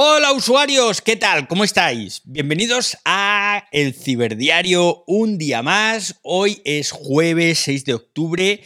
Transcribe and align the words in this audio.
Hola 0.00 0.32
usuarios, 0.32 1.02
¿qué 1.02 1.16
tal? 1.16 1.48
¿Cómo 1.48 1.64
estáis? 1.64 2.22
Bienvenidos 2.24 2.96
a 3.04 3.64
el 3.72 3.92
Ciberdiario 3.92 5.02
un 5.08 5.38
día 5.38 5.60
más. 5.64 6.20
Hoy 6.22 6.62
es 6.64 6.92
jueves 6.92 7.58
6 7.64 7.84
de 7.84 7.94
octubre 7.94 8.60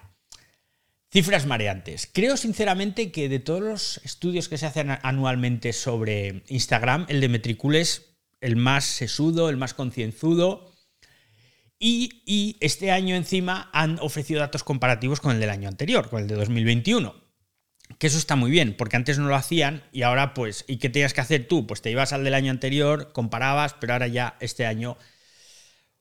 cifras 1.12 1.48
mareantes. 1.48 2.10
Creo 2.12 2.36
sinceramente 2.38 3.12
que 3.12 3.30
de 3.30 3.40
todos 3.40 3.62
los 3.62 4.02
estudios 4.04 4.50
que 4.50 4.60
se 4.60 4.68
hacen 4.68 4.92
anualmente 5.02 5.74
sobre 5.74 6.44
Instagram, 6.50 7.08
el 7.10 7.22
de 7.22 7.30
Metricool 7.30 7.76
es 7.76 8.10
el 8.42 8.56
más 8.56 8.86
sesudo, 8.86 9.50
el 9.50 9.58
más 9.58 9.74
concienzudo 9.74 10.69
y, 11.80 12.58
este 12.60 12.92
año 12.92 13.16
encima 13.16 13.70
han 13.72 14.00
ofrecido 14.00 14.42
datos 14.42 14.64
comparativos 14.64 15.22
con 15.22 15.32
el 15.32 15.40
del 15.40 15.50
año 15.50 15.70
anterior, 15.70 16.10
con 16.10 16.22
el 16.22 16.28
de 16.28 16.36
2021. 16.36 17.16
Que 17.98 18.08
eso 18.08 18.18
está 18.18 18.36
muy 18.36 18.52
bien, 18.52 18.76
porque 18.78 18.98
antes 18.98 19.18
no 19.18 19.28
lo 19.28 19.36
hacían 19.36 19.84
y 19.92 20.04
ahora 20.04 20.34
pues, 20.34 20.66
¿y 20.68 20.78
qué 20.78 20.90
tenías 20.90 21.14
que 21.14 21.22
hacer 21.22 21.48
tú? 21.48 21.66
Pues 21.66 21.82
te 21.82 21.90
ibas 21.90 22.14
al 22.14 22.24
del 22.24 22.36
año 22.36 22.52
anterior, 22.52 23.12
comparabas, 23.14 23.74
pero 23.74 23.94
ahora 23.94 24.08
ya 24.08 24.38
este 24.42 24.66
año 24.66 24.98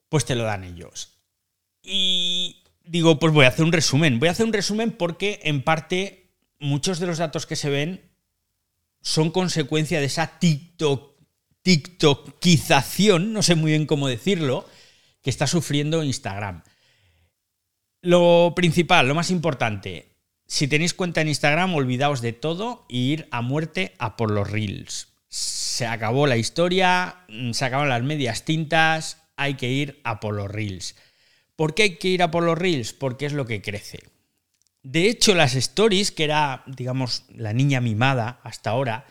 pues 0.08 0.24
te 0.24 0.34
lo 0.34 0.44
dan 0.44 0.64
ellos. 0.64 1.18
Y 1.82 2.64
digo, 2.84 3.18
pues 3.18 3.32
voy 3.32 3.46
a 3.46 3.48
hacer 3.48 3.64
un 3.64 3.72
resumen. 3.72 4.18
Voy 4.18 4.28
a 4.28 4.32
hacer 4.32 4.46
un 4.46 4.52
resumen 4.52 4.92
porque 4.92 5.40
en 5.44 5.62
parte 5.62 6.30
muchos 6.58 6.98
de 6.98 7.06
los 7.06 7.18
datos 7.18 7.46
que 7.46 7.56
se 7.56 7.70
ven 7.70 8.02
son 9.00 9.30
consecuencia 9.30 10.00
de 10.00 10.06
esa 10.06 10.38
TikTok, 10.38 11.16
TikTokización, 11.62 13.32
no 13.32 13.42
sé 13.42 13.54
muy 13.54 13.70
bien 13.70 13.86
cómo 13.86 14.08
decirlo, 14.08 14.66
está 15.28 15.46
sufriendo 15.46 16.02
Instagram. 16.02 16.62
Lo 18.00 18.52
principal, 18.54 19.08
lo 19.08 19.14
más 19.14 19.30
importante, 19.30 20.08
si 20.46 20.66
tenéis 20.66 20.94
cuenta 20.94 21.20
en 21.20 21.28
Instagram, 21.28 21.74
olvidaos 21.74 22.22
de 22.22 22.32
todo 22.32 22.86
e 22.88 22.96
ir 22.96 23.28
a 23.30 23.42
muerte 23.42 23.94
a 23.98 24.16
por 24.16 24.30
los 24.30 24.50
reels. 24.50 25.08
Se 25.28 25.86
acabó 25.86 26.26
la 26.26 26.38
historia, 26.38 27.16
mm, 27.28 27.52
se 27.52 27.64
acaban 27.64 27.90
las 27.90 28.02
medias 28.02 28.44
tintas, 28.44 29.22
hay 29.36 29.54
que 29.54 29.68
ir 29.68 30.00
a 30.04 30.20
por 30.20 30.34
los 30.34 30.50
reels. 30.50 30.96
¿Por 31.54 31.74
qué 31.74 31.82
hay 31.82 31.96
que 31.96 32.08
ir 32.08 32.22
a 32.22 32.30
por 32.30 32.44
los 32.44 32.56
reels? 32.56 32.92
Porque 32.92 33.26
es 33.26 33.32
lo 33.32 33.44
que 33.44 33.60
crece. 33.60 34.00
De 34.82 35.08
hecho, 35.08 35.34
las 35.34 35.54
stories, 35.54 36.12
que 36.12 36.24
era, 36.24 36.62
digamos, 36.66 37.24
la 37.28 37.52
niña 37.52 37.80
mimada 37.80 38.40
hasta 38.42 38.70
ahora, 38.70 39.04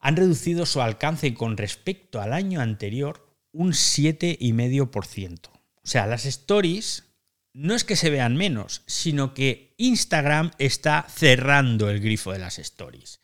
han 0.00 0.16
reducido 0.16 0.66
su 0.66 0.82
alcance 0.82 1.32
con 1.34 1.56
respecto 1.56 2.20
al 2.20 2.32
año 2.32 2.60
anterior 2.60 3.27
un 3.52 3.72
7,5%. 3.72 5.48
O 5.48 5.60
sea, 5.82 6.06
las 6.06 6.26
stories 6.26 7.04
no 7.52 7.74
es 7.74 7.84
que 7.84 7.96
se 7.96 8.10
vean 8.10 8.36
menos, 8.36 8.82
sino 8.86 9.34
que 9.34 9.74
Instagram 9.78 10.52
está 10.58 11.06
cerrando 11.08 11.90
el 11.90 12.00
grifo 12.00 12.32
de 12.32 12.38
las 12.38 12.58
stories. 12.58 13.20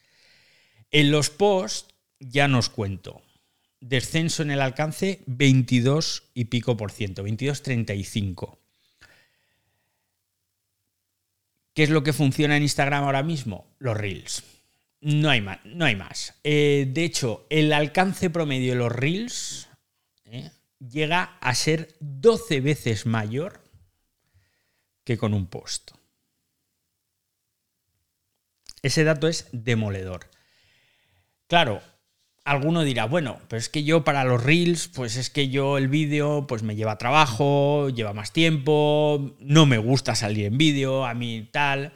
En 0.90 1.10
los 1.10 1.30
posts 1.30 1.94
ya 2.18 2.48
nos 2.48 2.68
cuento. 2.68 3.22
Descenso 3.80 4.42
en 4.42 4.50
el 4.50 4.60
alcance 4.60 5.22
22 5.26 6.30
y 6.34 6.46
pico 6.46 6.76
por 6.76 6.90
ciento, 6.90 7.22
22,35. 7.24 8.58
¿Qué 11.74 11.82
es 11.82 11.90
lo 11.90 12.02
que 12.02 12.12
funciona 12.12 12.56
en 12.56 12.62
Instagram 12.62 13.04
ahora 13.04 13.22
mismo? 13.22 13.66
Los 13.78 13.96
reels. 13.96 14.44
No 15.00 15.28
hay 15.28 15.40
más. 15.42 15.58
No 15.64 15.84
hay 15.84 15.96
más. 15.96 16.34
Eh, 16.44 16.88
de 16.88 17.04
hecho, 17.04 17.46
el 17.50 17.72
alcance 17.72 18.30
promedio 18.30 18.72
de 18.72 18.78
los 18.78 18.92
reels 18.92 19.68
¿eh? 20.24 20.50
llega 20.78 21.36
a 21.40 21.54
ser 21.54 21.94
12 22.00 22.60
veces 22.60 23.06
mayor 23.06 23.60
que 25.04 25.18
con 25.18 25.34
un 25.34 25.46
post. 25.46 25.92
Ese 28.82 29.04
dato 29.04 29.28
es 29.28 29.48
demoledor. 29.52 30.28
Claro, 31.46 31.80
alguno 32.44 32.82
dirá, 32.82 33.06
bueno, 33.06 33.40
pero 33.48 33.58
es 33.58 33.68
que 33.68 33.84
yo 33.84 34.04
para 34.04 34.24
los 34.24 34.42
reels, 34.42 34.88
pues 34.88 35.16
es 35.16 35.30
que 35.30 35.48
yo 35.48 35.78
el 35.78 35.88
vídeo 35.88 36.46
pues 36.46 36.62
me 36.62 36.76
lleva 36.76 36.98
trabajo, 36.98 37.88
lleva 37.88 38.12
más 38.12 38.32
tiempo, 38.32 39.36
no 39.40 39.66
me 39.66 39.78
gusta 39.78 40.14
salir 40.14 40.46
en 40.46 40.58
vídeo, 40.58 41.04
a 41.06 41.14
mí 41.14 41.48
tal. 41.50 41.92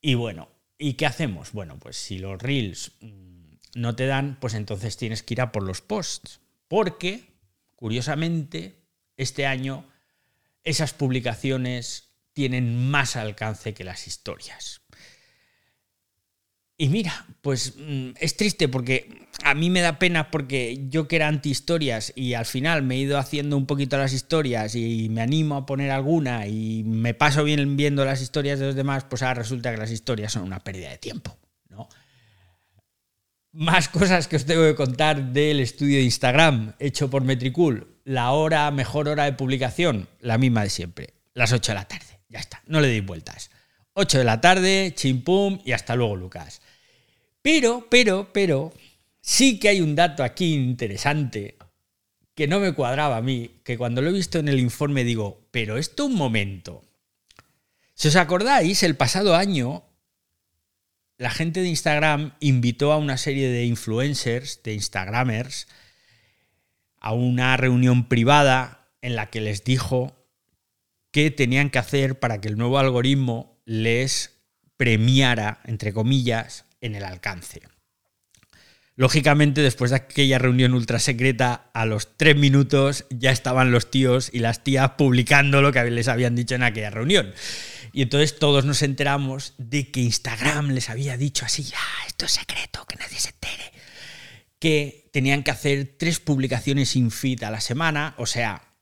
Y 0.00 0.14
bueno, 0.14 0.48
¿y 0.76 0.94
qué 0.94 1.06
hacemos? 1.06 1.52
Bueno, 1.52 1.78
pues 1.78 1.96
si 1.96 2.18
los 2.18 2.40
reels 2.40 2.92
mm, 3.00 3.54
no 3.76 3.94
te 3.94 4.06
dan, 4.06 4.38
pues 4.40 4.54
entonces 4.54 4.96
tienes 4.96 5.22
que 5.22 5.34
ir 5.34 5.40
a 5.40 5.52
por 5.52 5.62
los 5.62 5.80
posts. 5.80 6.40
Porque 6.66 7.27
Curiosamente, 7.78 8.82
este 9.16 9.46
año 9.46 9.86
esas 10.64 10.94
publicaciones 10.94 12.10
tienen 12.32 12.90
más 12.90 13.14
alcance 13.14 13.72
que 13.72 13.84
las 13.84 14.08
historias. 14.08 14.80
Y 16.76 16.88
mira, 16.88 17.24
pues 17.40 17.74
mm, 17.76 18.10
es 18.18 18.36
triste 18.36 18.66
porque 18.66 19.28
a 19.44 19.54
mí 19.54 19.70
me 19.70 19.80
da 19.80 20.00
pena 20.00 20.32
porque 20.32 20.86
yo 20.88 21.06
que 21.06 21.14
era 21.14 21.28
anti 21.28 21.50
historias 21.50 22.12
y 22.16 22.34
al 22.34 22.46
final 22.46 22.82
me 22.82 22.96
he 22.96 22.98
ido 22.98 23.16
haciendo 23.16 23.56
un 23.56 23.66
poquito 23.66 23.96
las 23.96 24.12
historias 24.12 24.74
y 24.74 25.08
me 25.08 25.20
animo 25.20 25.54
a 25.54 25.64
poner 25.64 25.92
alguna 25.92 26.48
y 26.48 26.82
me 26.82 27.14
paso 27.14 27.44
bien 27.44 27.76
viendo 27.76 28.04
las 28.04 28.20
historias 28.20 28.58
de 28.58 28.66
los 28.66 28.74
demás, 28.74 29.04
pues 29.04 29.22
ahora 29.22 29.34
resulta 29.34 29.70
que 29.70 29.78
las 29.78 29.92
historias 29.92 30.32
son 30.32 30.42
una 30.42 30.58
pérdida 30.58 30.90
de 30.90 30.98
tiempo. 30.98 31.38
Más 33.58 33.88
cosas 33.88 34.28
que 34.28 34.36
os 34.36 34.44
tengo 34.44 34.62
que 34.62 34.76
contar 34.76 35.32
del 35.32 35.58
estudio 35.58 35.96
de 35.96 36.04
Instagram 36.04 36.74
hecho 36.78 37.10
por 37.10 37.24
Metricool. 37.24 37.88
La 38.04 38.30
hora, 38.30 38.70
mejor 38.70 39.08
hora 39.08 39.24
de 39.24 39.32
publicación, 39.32 40.08
la 40.20 40.38
misma 40.38 40.62
de 40.62 40.70
siempre, 40.70 41.14
las 41.34 41.52
8 41.52 41.72
de 41.72 41.74
la 41.74 41.88
tarde. 41.88 42.20
Ya 42.28 42.38
está, 42.38 42.62
no 42.68 42.80
le 42.80 42.86
deis 42.86 43.04
vueltas. 43.04 43.50
8 43.94 44.18
de 44.18 44.24
la 44.24 44.40
tarde, 44.40 44.92
chimpum 44.94 45.58
y 45.64 45.72
hasta 45.72 45.96
luego, 45.96 46.14
Lucas. 46.14 46.62
Pero, 47.42 47.88
pero, 47.90 48.32
pero, 48.32 48.72
sí 49.20 49.58
que 49.58 49.70
hay 49.70 49.80
un 49.80 49.96
dato 49.96 50.22
aquí 50.22 50.54
interesante 50.54 51.56
que 52.36 52.46
no 52.46 52.60
me 52.60 52.74
cuadraba 52.74 53.16
a 53.16 53.22
mí, 53.22 53.58
que 53.64 53.76
cuando 53.76 54.02
lo 54.02 54.10
he 54.10 54.12
visto 54.12 54.38
en 54.38 54.46
el 54.46 54.60
informe 54.60 55.02
digo, 55.02 55.48
pero 55.50 55.78
esto 55.78 56.06
un 56.06 56.14
momento. 56.14 56.84
Si 57.92 58.06
os 58.06 58.14
acordáis, 58.14 58.84
el 58.84 58.94
pasado 58.94 59.34
año 59.34 59.82
la 61.18 61.30
gente 61.30 61.60
de 61.60 61.68
Instagram 61.68 62.32
invitó 62.38 62.92
a 62.92 62.96
una 62.96 63.16
serie 63.16 63.48
de 63.48 63.64
influencers, 63.64 64.62
de 64.62 64.74
Instagramers, 64.74 65.66
a 67.00 67.12
una 67.12 67.56
reunión 67.56 68.08
privada 68.08 68.88
en 69.02 69.16
la 69.16 69.28
que 69.28 69.40
les 69.40 69.64
dijo 69.64 70.16
qué 71.10 71.32
tenían 71.32 71.70
que 71.70 71.80
hacer 71.80 72.20
para 72.20 72.40
que 72.40 72.48
el 72.48 72.56
nuevo 72.56 72.78
algoritmo 72.78 73.60
les 73.64 74.40
premiara, 74.76 75.60
entre 75.64 75.92
comillas, 75.92 76.66
en 76.80 76.94
el 76.94 77.04
alcance. 77.04 77.62
Lógicamente, 78.98 79.60
después 79.60 79.92
de 79.92 79.98
aquella 79.98 80.40
reunión 80.40 80.74
ultra 80.74 80.98
secreta, 80.98 81.70
a 81.72 81.86
los 81.86 82.16
tres 82.16 82.34
minutos 82.34 83.06
ya 83.10 83.30
estaban 83.30 83.70
los 83.70 83.92
tíos 83.92 84.28
y 84.32 84.40
las 84.40 84.64
tías 84.64 84.90
publicando 84.98 85.62
lo 85.62 85.70
que 85.70 85.88
les 85.88 86.08
habían 86.08 86.34
dicho 86.34 86.56
en 86.56 86.64
aquella 86.64 86.90
reunión. 86.90 87.32
Y 87.92 88.02
entonces 88.02 88.40
todos 88.40 88.64
nos 88.64 88.82
enteramos 88.82 89.54
de 89.56 89.92
que 89.92 90.00
Instagram 90.00 90.70
les 90.70 90.90
había 90.90 91.16
dicho 91.16 91.44
así, 91.44 91.62
ya, 91.62 91.78
esto 92.08 92.24
es 92.24 92.32
secreto, 92.32 92.84
que 92.86 92.96
nadie 92.96 93.20
se 93.20 93.28
entere, 93.28 93.70
que 94.58 95.08
tenían 95.12 95.44
que 95.44 95.52
hacer 95.52 95.94
tres 95.96 96.18
publicaciones 96.18 96.96
in 96.96 97.12
feed 97.12 97.44
a 97.44 97.52
la 97.52 97.60
semana, 97.60 98.16
o 98.18 98.26
sea, 98.26 98.74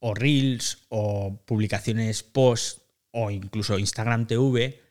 o 0.00 0.12
reels, 0.12 0.86
o 0.88 1.40
publicaciones 1.46 2.24
post, 2.24 2.80
o 3.12 3.30
incluso 3.30 3.78
Instagram 3.78 4.26
TV, 4.26 4.82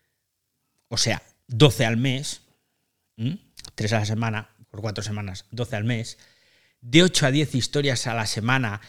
o 0.88 0.96
sea, 0.96 1.22
12 1.48 1.86
al 1.86 1.98
mes, 1.98 2.44
3 3.76 3.94
a 3.94 4.00
la 4.00 4.06
semana, 4.06 4.50
por 4.72 4.82
4 4.82 5.04
semanas, 5.04 5.46
12 5.52 5.76
al 5.76 5.84
mes, 5.84 6.18
de 6.82 7.04
8 7.04 7.28
a 7.28 7.32
10 7.32 7.54
historias 7.56 8.08
a 8.08 8.16
la 8.16 8.26
semana, 8.26 8.82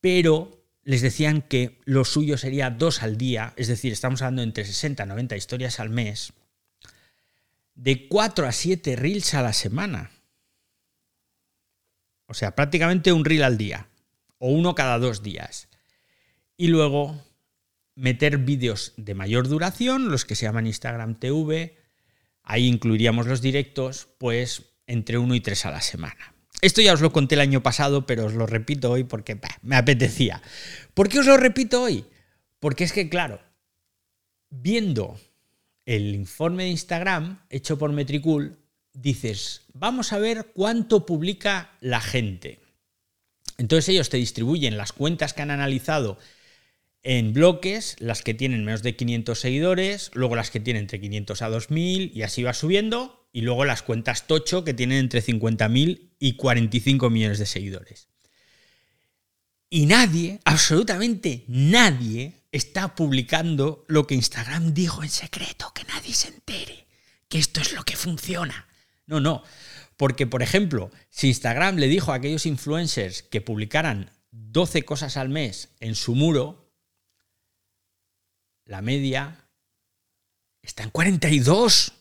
pero 0.00 0.66
les 0.82 1.00
decían 1.00 1.42
que 1.42 1.80
lo 1.84 2.04
suyo 2.04 2.36
sería 2.36 2.70
2 2.70 3.02
al 3.02 3.16
día, 3.16 3.54
es 3.56 3.68
decir, 3.68 3.92
estamos 3.92 4.20
hablando 4.20 4.42
entre 4.42 4.64
60 4.64 5.04
y 5.04 5.06
90 5.06 5.36
historias 5.36 5.80
al 5.80 5.90
mes, 5.90 6.32
de 7.74 8.08
4 8.08 8.46
a 8.46 8.52
7 8.52 8.96
reels 8.96 9.34
a 9.34 9.42
la 9.42 9.52
semana. 9.52 10.10
O 12.26 12.34
sea, 12.34 12.54
prácticamente 12.54 13.12
un 13.12 13.24
reel 13.24 13.44
al 13.44 13.56
día, 13.56 13.88
o 14.38 14.50
uno 14.50 14.74
cada 14.74 14.98
dos 14.98 15.22
días. 15.22 15.68
Y 16.56 16.68
luego 16.68 17.22
meter 17.94 18.38
vídeos 18.38 18.92
de 18.96 19.14
mayor 19.14 19.48
duración, 19.48 20.10
los 20.10 20.24
que 20.24 20.34
se 20.34 20.46
llaman 20.46 20.66
Instagram 20.66 21.16
TV, 21.16 21.78
ahí 22.42 22.66
incluiríamos 22.66 23.26
los 23.26 23.40
directos, 23.40 24.08
pues 24.18 24.67
entre 24.88 25.18
uno 25.18 25.36
y 25.36 25.40
tres 25.40 25.64
a 25.64 25.70
la 25.70 25.80
semana. 25.80 26.34
Esto 26.60 26.80
ya 26.80 26.92
os 26.92 27.00
lo 27.00 27.12
conté 27.12 27.36
el 27.36 27.40
año 27.40 27.62
pasado, 27.62 28.04
pero 28.04 28.26
os 28.26 28.34
lo 28.34 28.46
repito 28.46 28.90
hoy 28.90 29.04
porque 29.04 29.40
me 29.62 29.76
apetecía. 29.76 30.42
¿Por 30.94 31.08
qué 31.08 31.20
os 31.20 31.26
lo 31.26 31.36
repito 31.36 31.82
hoy? 31.82 32.04
Porque 32.58 32.82
es 32.82 32.92
que, 32.92 33.08
claro, 33.08 33.40
viendo 34.50 35.20
el 35.86 36.14
informe 36.14 36.64
de 36.64 36.70
Instagram 36.70 37.44
hecho 37.48 37.78
por 37.78 37.92
Metricool, 37.92 38.58
dices, 38.92 39.62
vamos 39.72 40.12
a 40.12 40.18
ver 40.18 40.50
cuánto 40.52 41.06
publica 41.06 41.70
la 41.80 42.00
gente. 42.00 42.60
Entonces 43.56 43.88
ellos 43.90 44.10
te 44.10 44.16
distribuyen 44.16 44.76
las 44.76 44.92
cuentas 44.92 45.34
que 45.34 45.42
han 45.42 45.50
analizado 45.50 46.18
en 47.10 47.32
bloques, 47.32 47.96
las 48.00 48.20
que 48.20 48.34
tienen 48.34 48.66
menos 48.66 48.82
de 48.82 48.94
500 48.94 49.40
seguidores, 49.40 50.10
luego 50.12 50.36
las 50.36 50.50
que 50.50 50.60
tienen 50.60 50.82
entre 50.82 51.00
500 51.00 51.40
a 51.40 51.48
2000 51.48 52.12
y 52.14 52.20
así 52.20 52.42
va 52.42 52.52
subiendo, 52.52 53.26
y 53.32 53.40
luego 53.40 53.64
las 53.64 53.80
cuentas 53.80 54.26
tocho 54.26 54.62
que 54.62 54.74
tienen 54.74 54.98
entre 54.98 55.24
50.000 55.24 56.10
y 56.18 56.34
45 56.34 57.08
millones 57.08 57.38
de 57.38 57.46
seguidores. 57.46 58.08
Y 59.70 59.86
nadie, 59.86 60.40
absolutamente 60.44 61.44
nadie, 61.48 62.42
está 62.52 62.94
publicando 62.94 63.86
lo 63.88 64.06
que 64.06 64.14
Instagram 64.14 64.74
dijo 64.74 65.02
en 65.02 65.08
secreto, 65.08 65.72
que 65.74 65.84
nadie 65.84 66.12
se 66.12 66.28
entere, 66.28 66.84
que 67.30 67.38
esto 67.38 67.62
es 67.62 67.72
lo 67.72 67.84
que 67.84 67.96
funciona. 67.96 68.68
No, 69.06 69.18
no, 69.18 69.42
porque 69.96 70.26
por 70.26 70.42
ejemplo, 70.42 70.90
si 71.08 71.28
Instagram 71.28 71.76
le 71.76 71.88
dijo 71.88 72.12
a 72.12 72.16
aquellos 72.16 72.44
influencers 72.44 73.22
que 73.22 73.40
publicaran 73.40 74.10
12 74.30 74.82
cosas 74.82 75.16
al 75.16 75.30
mes 75.30 75.70
en 75.80 75.94
su 75.94 76.14
muro, 76.14 76.67
la 78.68 78.82
media 78.82 79.48
está 80.62 80.84
en 80.84 80.90
42. 80.90 81.92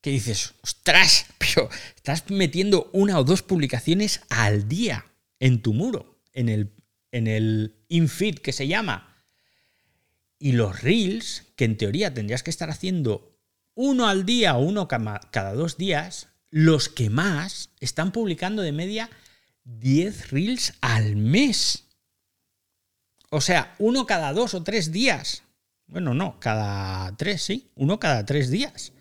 ¿Qué 0.00 0.10
dices? 0.10 0.54
Ostras, 0.62 1.26
pero 1.38 1.68
estás 1.94 2.28
metiendo 2.30 2.90
una 2.92 3.18
o 3.18 3.24
dos 3.24 3.42
publicaciones 3.42 4.22
al 4.30 4.68
día 4.68 5.06
en 5.38 5.62
tu 5.62 5.74
muro, 5.74 6.18
en 6.32 6.48
el, 6.48 6.72
en 7.12 7.26
el 7.26 7.76
infeed 7.88 8.38
que 8.38 8.52
se 8.52 8.66
llama. 8.66 9.14
Y 10.38 10.52
los 10.52 10.82
reels, 10.82 11.44
que 11.56 11.66
en 11.66 11.76
teoría 11.76 12.12
tendrías 12.12 12.42
que 12.42 12.50
estar 12.50 12.70
haciendo 12.70 13.38
uno 13.74 14.08
al 14.08 14.24
día 14.24 14.56
o 14.56 14.62
uno 14.62 14.88
cada 14.88 15.52
dos 15.52 15.76
días, 15.76 16.28
los 16.50 16.88
que 16.88 17.10
más 17.10 17.70
están 17.80 18.12
publicando 18.12 18.62
de 18.62 18.72
media 18.72 19.10
10 19.64 20.30
reels 20.30 20.74
al 20.80 21.16
mes. 21.16 21.83
O 23.34 23.40
sea, 23.40 23.74
uno 23.80 24.06
cada 24.06 24.32
dos 24.32 24.54
o 24.54 24.62
tres 24.62 24.92
días. 24.92 25.42
Bueno, 25.88 26.14
no, 26.14 26.38
cada 26.38 27.16
tres, 27.16 27.42
sí, 27.42 27.68
uno 27.74 27.98
cada 27.98 28.24
tres 28.24 28.48
días. 28.48 28.92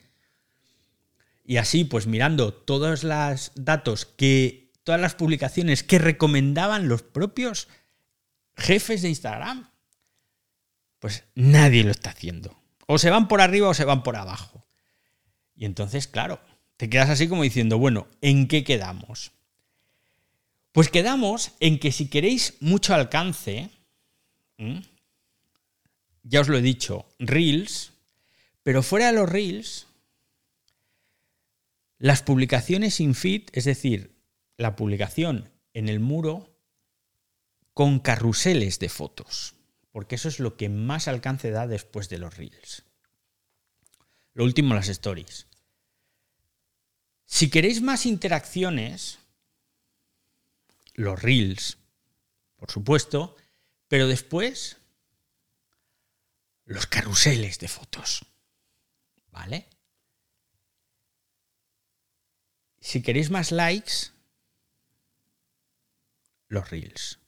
Y 1.45 1.57
así, 1.57 1.83
pues 1.83 2.07
mirando 2.07 2.51
todos 2.51 3.03
los 3.03 3.51
datos 3.53 4.07
que, 4.07 4.71
todas 4.83 4.99
las 4.99 5.13
publicaciones 5.13 5.83
que 5.83 5.99
recomendaban 5.99 6.87
los 6.87 7.03
propios 7.03 7.67
jefes 8.57 9.03
de 9.03 9.09
Instagram, 9.09 9.69
pues 10.97 11.25
nadie 11.35 11.83
lo 11.83 11.91
está 11.91 12.09
haciendo. 12.09 12.59
O 12.87 12.97
se 12.97 13.11
van 13.11 13.27
por 13.27 13.39
arriba 13.39 13.69
o 13.69 13.75
se 13.75 13.85
van 13.85 14.01
por 14.01 14.15
abajo. 14.15 14.65
Y 15.55 15.65
entonces, 15.65 16.07
claro, 16.07 16.41
te 16.77 16.89
quedas 16.89 17.11
así 17.11 17.27
como 17.27 17.43
diciendo, 17.43 17.77
bueno, 17.77 18.07
¿en 18.19 18.47
qué 18.47 18.63
quedamos? 18.63 19.31
Pues 20.71 20.89
quedamos 20.89 21.51
en 21.59 21.77
que 21.77 21.91
si 21.91 22.07
queréis 22.07 22.55
mucho 22.61 22.95
alcance, 22.95 23.69
ya 24.57 26.41
os 26.41 26.47
lo 26.47 26.57
he 26.57 26.61
dicho, 26.61 27.05
Reels, 27.19 27.91
pero 28.63 28.81
fuera 28.81 29.07
de 29.07 29.13
los 29.13 29.29
Reels, 29.29 29.87
las 31.97 32.21
publicaciones 32.21 32.95
sin 32.95 33.15
feed, 33.15 33.49
es 33.53 33.65
decir, 33.65 34.15
la 34.57 34.75
publicación 34.75 35.49
en 35.73 35.89
el 35.89 35.99
muro 35.99 36.53
con 37.73 37.99
carruseles 37.99 38.79
de 38.79 38.89
fotos, 38.89 39.55
porque 39.91 40.15
eso 40.15 40.27
es 40.27 40.39
lo 40.39 40.55
que 40.57 40.69
más 40.69 41.07
alcance 41.07 41.51
da 41.51 41.67
después 41.67 42.09
de 42.09 42.19
los 42.19 42.37
Reels. 42.37 42.83
Lo 44.33 44.43
último, 44.43 44.75
las 44.75 44.89
stories. 44.89 45.47
Si 47.25 47.49
queréis 47.49 47.81
más 47.81 48.05
interacciones, 48.05 49.19
los 50.93 51.21
Reels, 51.21 51.77
por 52.57 52.71
supuesto, 52.71 53.35
pero 53.93 54.07
después 54.07 54.77
los 56.65 56.87
carruseles 56.87 57.59
de 57.59 57.67
fotos. 57.67 58.25
¿Vale? 59.29 59.69
Si 62.81 63.03
queréis 63.03 63.29
más 63.29 63.51
likes, 63.51 64.09
los 66.47 66.71
reels. 66.71 67.19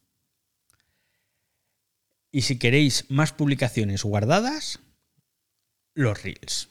Y 2.32 2.42
si 2.42 2.58
queréis 2.58 3.12
más 3.12 3.32
publicaciones 3.32 4.02
guardadas, 4.02 4.80
los 5.94 6.24
reels. 6.24 6.70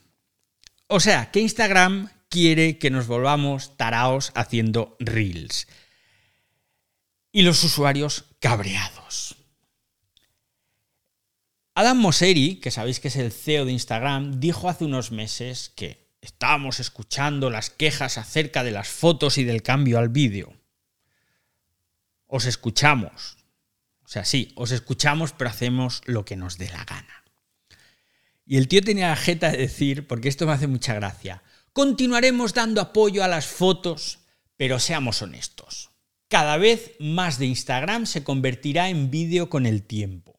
O 0.88 0.98
sea, 0.98 1.30
que 1.30 1.38
Instagram 1.38 2.10
quiere 2.28 2.78
que 2.78 2.90
nos 2.90 3.06
volvamos 3.06 3.76
taraos 3.76 4.32
haciendo 4.34 4.96
reels. 4.98 5.68
Y 7.30 7.42
los 7.42 7.62
usuarios 7.62 8.24
cabreados. 8.40 9.43
Adam 11.76 11.98
Mosseri, 11.98 12.60
que 12.60 12.70
sabéis 12.70 13.00
que 13.00 13.08
es 13.08 13.16
el 13.16 13.32
CEO 13.32 13.64
de 13.64 13.72
Instagram, 13.72 14.38
dijo 14.38 14.68
hace 14.68 14.84
unos 14.84 15.10
meses 15.10 15.72
que 15.74 16.06
estábamos 16.20 16.78
escuchando 16.78 17.50
las 17.50 17.68
quejas 17.68 18.16
acerca 18.16 18.62
de 18.62 18.70
las 18.70 18.88
fotos 18.88 19.38
y 19.38 19.44
del 19.44 19.62
cambio 19.62 19.98
al 19.98 20.08
vídeo. 20.08 20.54
Os 22.28 22.46
escuchamos. 22.46 23.38
O 24.04 24.08
sea, 24.08 24.24
sí, 24.24 24.52
os 24.54 24.70
escuchamos, 24.70 25.32
pero 25.32 25.50
hacemos 25.50 26.02
lo 26.06 26.24
que 26.24 26.36
nos 26.36 26.58
dé 26.58 26.68
la 26.68 26.84
gana. 26.84 27.24
Y 28.46 28.58
el 28.58 28.68
tío 28.68 28.80
tenía 28.80 29.08
la 29.08 29.16
jeta 29.16 29.50
de 29.50 29.58
decir, 29.58 30.06
porque 30.06 30.28
esto 30.28 30.46
me 30.46 30.52
hace 30.52 30.68
mucha 30.68 30.94
gracia, 30.94 31.42
continuaremos 31.72 32.54
dando 32.54 32.80
apoyo 32.82 33.24
a 33.24 33.28
las 33.28 33.46
fotos, 33.46 34.20
pero 34.56 34.78
seamos 34.78 35.22
honestos. 35.22 35.90
Cada 36.28 36.56
vez 36.56 36.92
más 37.00 37.40
de 37.40 37.46
Instagram 37.46 38.06
se 38.06 38.22
convertirá 38.22 38.90
en 38.90 39.10
vídeo 39.10 39.50
con 39.50 39.66
el 39.66 39.82
tiempo. 39.82 40.33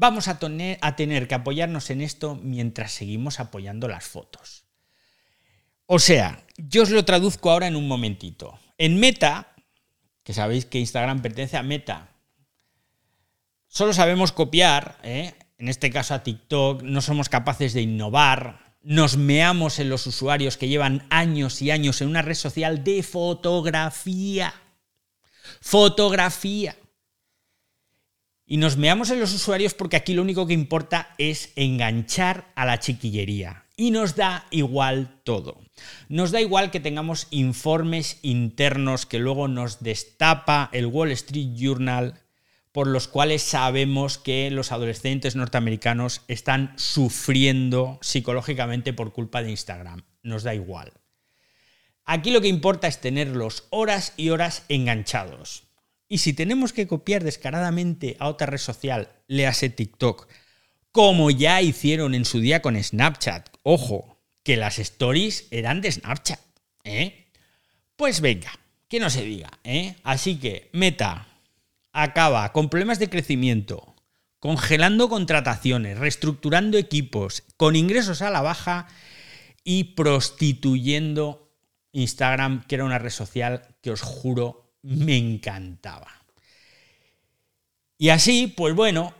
Vamos 0.00 0.28
a 0.28 0.38
tener, 0.38 1.26
que 1.26 1.34
apoyarnos 1.34 1.90
en 1.90 2.02
esto 2.02 2.38
mientras 2.40 2.92
seguimos 2.92 3.40
apoyando 3.40 3.88
las 3.88 4.04
fotos. 4.04 4.64
O 5.86 5.98
sea, 5.98 6.46
yo 6.56 6.84
os 6.84 6.90
lo 6.90 7.04
traduzco 7.04 7.50
ahora 7.50 7.66
en 7.66 7.74
un 7.74 7.88
momentito. 7.88 8.60
En 8.78 9.00
Meta, 9.00 9.56
que 10.22 10.34
sabéis 10.34 10.66
que 10.66 10.78
Instagram 10.78 11.20
pertenece 11.20 11.56
a 11.56 11.64
Meta, 11.64 12.12
solo 13.66 13.92
sabemos 13.92 14.30
copiar, 14.30 15.00
¿eh? 15.02 15.34
en 15.58 15.68
este 15.68 15.90
caso 15.90 16.14
a 16.14 16.22
TikTok, 16.22 16.82
no 16.82 17.00
somos 17.00 17.28
capaces 17.28 17.72
de 17.72 17.82
innovar, 17.82 18.76
nos 18.82 19.16
meamos 19.16 19.80
en 19.80 19.88
los 19.88 20.06
usuarios 20.06 20.56
que 20.56 20.68
llevan 20.68 21.08
años 21.10 21.60
y 21.60 21.72
años 21.72 22.00
en 22.02 22.08
una 22.08 22.22
red 22.22 22.36
social 22.36 22.84
de 22.84 23.02
fotografía. 23.02 24.54
Fotografía. 25.60 26.76
Y 28.50 28.56
nos 28.56 28.78
meamos 28.78 29.10
en 29.10 29.20
los 29.20 29.34
usuarios 29.34 29.74
porque 29.74 29.96
aquí 29.96 30.14
lo 30.14 30.22
único 30.22 30.46
que 30.46 30.54
importa 30.54 31.14
es 31.18 31.52
enganchar 31.54 32.50
a 32.54 32.64
la 32.64 32.80
chiquillería. 32.80 33.66
Y 33.76 33.90
nos 33.90 34.16
da 34.16 34.46
igual 34.50 35.20
todo. 35.22 35.60
Nos 36.08 36.32
da 36.32 36.40
igual 36.40 36.70
que 36.70 36.80
tengamos 36.80 37.26
informes 37.30 38.18
internos 38.22 39.04
que 39.04 39.18
luego 39.18 39.48
nos 39.48 39.80
destapa 39.80 40.70
el 40.72 40.86
Wall 40.86 41.10
Street 41.10 41.50
Journal 41.56 42.22
por 42.72 42.86
los 42.86 43.06
cuales 43.06 43.42
sabemos 43.42 44.16
que 44.16 44.50
los 44.50 44.72
adolescentes 44.72 45.36
norteamericanos 45.36 46.22
están 46.26 46.72
sufriendo 46.76 47.98
psicológicamente 48.00 48.94
por 48.94 49.12
culpa 49.12 49.42
de 49.42 49.50
Instagram. 49.50 50.04
Nos 50.22 50.42
da 50.42 50.54
igual. 50.54 50.94
Aquí 52.06 52.30
lo 52.30 52.40
que 52.40 52.48
importa 52.48 52.88
es 52.88 52.98
tenerlos 52.98 53.66
horas 53.68 54.14
y 54.16 54.30
horas 54.30 54.64
enganchados. 54.70 55.67
Y 56.08 56.18
si 56.18 56.32
tenemos 56.32 56.72
que 56.72 56.86
copiar 56.86 57.22
descaradamente 57.22 58.16
a 58.18 58.28
otra 58.28 58.46
red 58.46 58.58
social, 58.58 59.10
léase 59.26 59.68
TikTok, 59.68 60.26
como 60.90 61.30
ya 61.30 61.60
hicieron 61.60 62.14
en 62.14 62.24
su 62.24 62.40
día 62.40 62.62
con 62.62 62.82
Snapchat, 62.82 63.50
ojo, 63.62 64.18
que 64.42 64.56
las 64.56 64.78
stories 64.78 65.46
eran 65.50 65.82
de 65.82 65.92
Snapchat. 65.92 66.40
¿eh? 66.84 67.26
Pues 67.96 68.22
venga, 68.22 68.50
que 68.88 69.00
no 69.00 69.10
se 69.10 69.22
diga. 69.22 69.50
¿eh? 69.64 69.96
Así 70.02 70.36
que 70.36 70.70
Meta 70.72 71.28
acaba 71.92 72.52
con 72.52 72.70
problemas 72.70 72.98
de 72.98 73.10
crecimiento, 73.10 73.94
congelando 74.38 75.10
contrataciones, 75.10 75.98
reestructurando 75.98 76.78
equipos, 76.78 77.42
con 77.58 77.76
ingresos 77.76 78.22
a 78.22 78.30
la 78.30 78.40
baja 78.40 78.86
y 79.62 79.84
prostituyendo 79.94 81.52
Instagram, 81.92 82.64
que 82.66 82.76
era 82.76 82.84
una 82.84 82.98
red 82.98 83.10
social 83.10 83.76
que 83.82 83.90
os 83.90 84.00
juro 84.00 84.67
me 84.88 85.16
encantaba. 85.16 86.08
Y 87.98 88.08
así, 88.08 88.52
pues 88.56 88.74
bueno, 88.74 89.12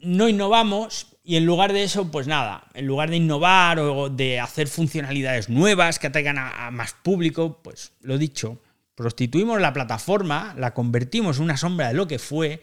no 0.00 0.28
innovamos 0.28 1.06
y 1.22 1.36
en 1.36 1.46
lugar 1.46 1.72
de 1.72 1.84
eso, 1.84 2.10
pues 2.10 2.26
nada, 2.26 2.64
en 2.74 2.86
lugar 2.86 3.10
de 3.10 3.16
innovar 3.16 3.78
o 3.78 4.08
de 4.08 4.40
hacer 4.40 4.66
funcionalidades 4.66 5.48
nuevas 5.48 6.00
que 6.00 6.08
atraigan 6.08 6.38
a, 6.38 6.70
más 6.72 6.94
público, 6.94 7.60
pues 7.62 7.92
lo 8.00 8.18
dicho, 8.18 8.58
prostituimos 8.96 9.60
la 9.60 9.72
plataforma, 9.72 10.54
la 10.58 10.74
convertimos 10.74 11.36
en 11.36 11.44
una 11.44 11.56
sombra 11.56 11.88
de 11.88 11.94
lo 11.94 12.08
que 12.08 12.18
fue 12.18 12.62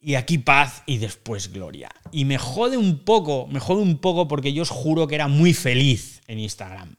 y 0.00 0.14
aquí 0.14 0.38
paz 0.38 0.84
y 0.86 0.98
después 0.98 1.52
gloria. 1.52 1.90
Y 2.12 2.26
me 2.26 2.38
jode 2.38 2.76
un 2.76 3.00
poco, 3.00 3.48
me 3.48 3.58
jode 3.58 3.82
un 3.82 3.98
poco 3.98 4.28
porque 4.28 4.52
yo 4.52 4.62
os 4.62 4.70
juro 4.70 5.08
que 5.08 5.16
era 5.16 5.26
muy 5.26 5.52
feliz 5.52 6.20
en 6.28 6.38
Instagram. 6.38 6.94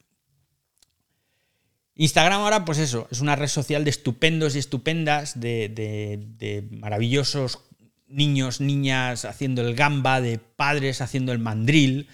Instagram 1.98 2.42
ahora, 2.42 2.64
pues 2.64 2.78
eso, 2.78 3.08
es 3.12 3.22
una 3.22 3.36
red 3.36 3.48
social 3.48 3.84
de 3.84 3.90
estupendos 3.90 4.56
y 4.56 4.60
estupendas, 4.60 5.40
de, 5.40 5.70
de 5.70 6.68
maravillosos 6.72 7.60
niños, 8.08 8.62
niñas 8.62 9.26
haciendo 9.26 9.62
el 9.62 9.76
gamba, 9.76 10.22
de 10.22 10.38
padres 10.38 11.02
haciendo 11.02 11.32
el 11.32 11.40
mandril. 11.40 12.08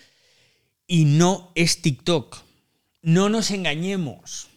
Y 0.88 1.06
no 1.06 1.52
es 1.56 1.82
TikTok. 1.82 2.38
No 3.02 3.30
nos 3.30 3.52
engañemos. 3.52 4.48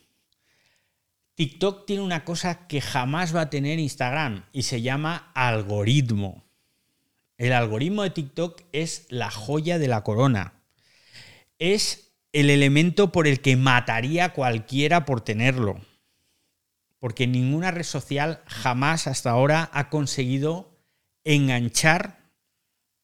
TikTok 1.34 1.86
tiene 1.86 2.02
una 2.02 2.24
cosa 2.24 2.66
que 2.66 2.80
jamás 2.80 3.34
va 3.34 3.42
a 3.42 3.50
tener 3.50 3.78
Instagram 3.78 4.44
y 4.52 4.62
se 4.62 4.80
llama 4.80 5.30
algoritmo. 5.34 6.44
El 7.36 7.52
algoritmo 7.52 8.02
de 8.02 8.10
TikTok 8.10 8.62
es 8.72 9.06
la 9.10 9.30
joya 9.30 9.78
de 9.78 9.88
la 9.88 10.02
corona. 10.02 10.54
Es 11.58 12.05
el 12.36 12.50
elemento 12.50 13.12
por 13.12 13.26
el 13.26 13.40
que 13.40 13.56
mataría 13.56 14.26
a 14.26 14.32
cualquiera 14.34 15.06
por 15.06 15.22
tenerlo. 15.22 15.80
Porque 16.98 17.26
ninguna 17.26 17.70
red 17.70 17.82
social 17.82 18.42
jamás 18.46 19.06
hasta 19.06 19.30
ahora 19.30 19.70
ha 19.72 19.88
conseguido 19.88 20.78
enganchar 21.24 22.30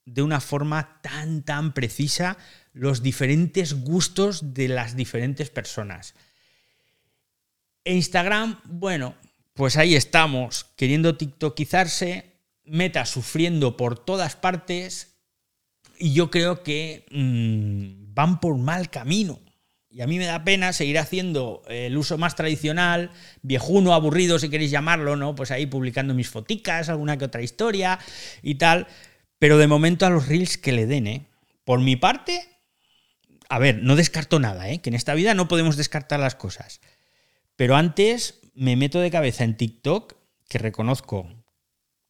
de 0.05 0.21
una 0.21 0.41
forma 0.41 1.01
tan, 1.01 1.45
tan 1.45 1.73
precisa 1.73 2.37
los 2.75 3.03
diferentes 3.03 3.73
gustos 3.73 4.53
de 4.53 4.69
las 4.69 4.97
diferentes 4.97 5.49
personas. 5.49 6.15
Instagram, 7.85 8.61
bueno, 8.65 9.15
pues 9.55 9.79
ahí 9.79 9.95
estamos, 9.95 10.67
queriendo 10.77 11.17
tiktokizarse, 11.17 12.33
Meta 12.65 13.07
sufriendo 13.07 13.79
por 13.79 13.99
todas 13.99 14.37
partes, 14.37 15.17
y 15.99 16.13
yo 16.13 16.31
creo 16.31 16.63
que 16.63 17.07
mm, 17.11 18.02
van 18.15 18.41
por 18.41 18.57
mal 18.57 18.91
camino. 18.91 19.41
Y 19.89 20.01
a 20.01 20.07
mí 20.07 20.17
me 20.17 20.25
da 20.25 20.43
pena 20.43 20.73
seguir 20.73 20.99
haciendo 20.99 21.63
el 21.69 21.97
uso 21.99 22.17
más 22.17 22.35
tradicional, 22.35 23.11
viejuno, 23.43 23.93
aburrido, 23.93 24.39
si 24.39 24.49
queréis 24.49 24.71
llamarlo, 24.71 25.17
¿no? 25.17 25.35
Pues 25.35 25.51
ahí 25.51 25.67
publicando 25.67 26.15
mis 26.15 26.31
foticas, 26.31 26.89
alguna 26.89 27.19
que 27.19 27.27
otra 27.27 27.43
historia 27.43 27.99
y 28.43 28.55
tal. 28.55 28.87
Pero 29.39 29.59
de 29.59 29.67
momento 29.67 30.07
a 30.07 30.11
los 30.11 30.29
reels 30.29 30.57
que 30.57 30.73
le 30.73 30.87
den, 30.87 31.07
¿eh? 31.07 31.27
Por 31.65 31.81
mi 31.81 31.97
parte, 31.97 32.49
a 33.51 33.59
ver, 33.59 33.83
no 33.83 33.95
descarto 33.95 34.41
nada, 34.41 34.71
¿eh? 34.71 34.81
Que 34.81 34.89
en 34.89 34.95
esta 34.95 35.15
vida 35.15 35.35
no 35.35 35.47
podemos 35.47 35.77
descartar 35.77 36.21
las 36.21 36.37
cosas. 36.37 36.81
Pero 37.57 37.77
antes 37.77 38.41
me 38.55 38.77
meto 38.77 38.99
de 38.99 39.11
cabeza 39.11 39.45
en 39.45 39.59
TikTok, 39.59 40.15
que 40.49 40.59
reconozco 40.59 41.29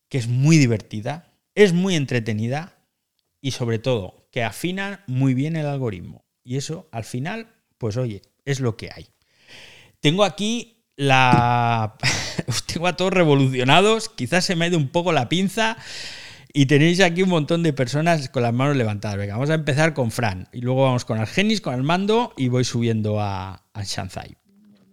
que 0.09 0.19
es 0.19 0.29
muy 0.29 0.57
divertida, 0.59 1.33
es 1.57 1.73
muy 1.73 1.97
entretenida 1.97 2.79
y 3.41 3.53
sobre 3.53 3.81
todo 3.81 4.22
que 4.33 4.43
afina 4.43 5.05
muy 5.07 5.35
bien 5.35 5.55
el 5.55 5.67
algoritmo. 5.67 6.25
Y 6.43 6.57
eso 6.57 6.89
al 6.91 7.05
final 7.05 7.47
pues 7.83 7.97
oye, 7.97 8.23
es 8.45 8.61
lo 8.61 8.77
que 8.77 8.91
hay. 8.95 9.09
Tengo 9.99 10.23
aquí 10.23 10.85
la... 10.95 11.97
Os 12.47 12.65
tengo 12.65 12.87
a 12.87 12.97
todos 12.97 13.13
revolucionados, 13.13 14.09
quizás 14.09 14.45
se 14.45 14.55
me 14.55 14.65
ha 14.65 14.69
ido 14.69 14.79
un 14.79 14.87
poco 14.89 15.13
la 15.13 15.29
pinza 15.29 15.77
y 16.53 16.67
tenéis 16.67 17.01
aquí 17.01 17.25
un 17.25 17.31
montón 17.31 17.65
de 17.65 17.73
personas 17.73 18.29
con 18.29 18.45
las 18.45 18.55
manos 18.55 18.77
levantadas. 18.77 19.17
Venga, 19.17 19.35
vamos 19.35 19.51
a 19.51 19.55
empezar 19.55 19.95
con 19.95 20.13
Fran 20.13 20.47
y 20.53 20.61
luego 20.61 20.85
vamos 20.85 21.05
con 21.05 21.19
Argenis, 21.19 21.61
con 21.61 21.75
Armando 21.75 22.33
y 22.37 22.47
voy 22.47 22.63
subiendo 22.63 23.21
a, 23.21 23.65
a 23.73 23.83
Shanzai. 23.83 24.37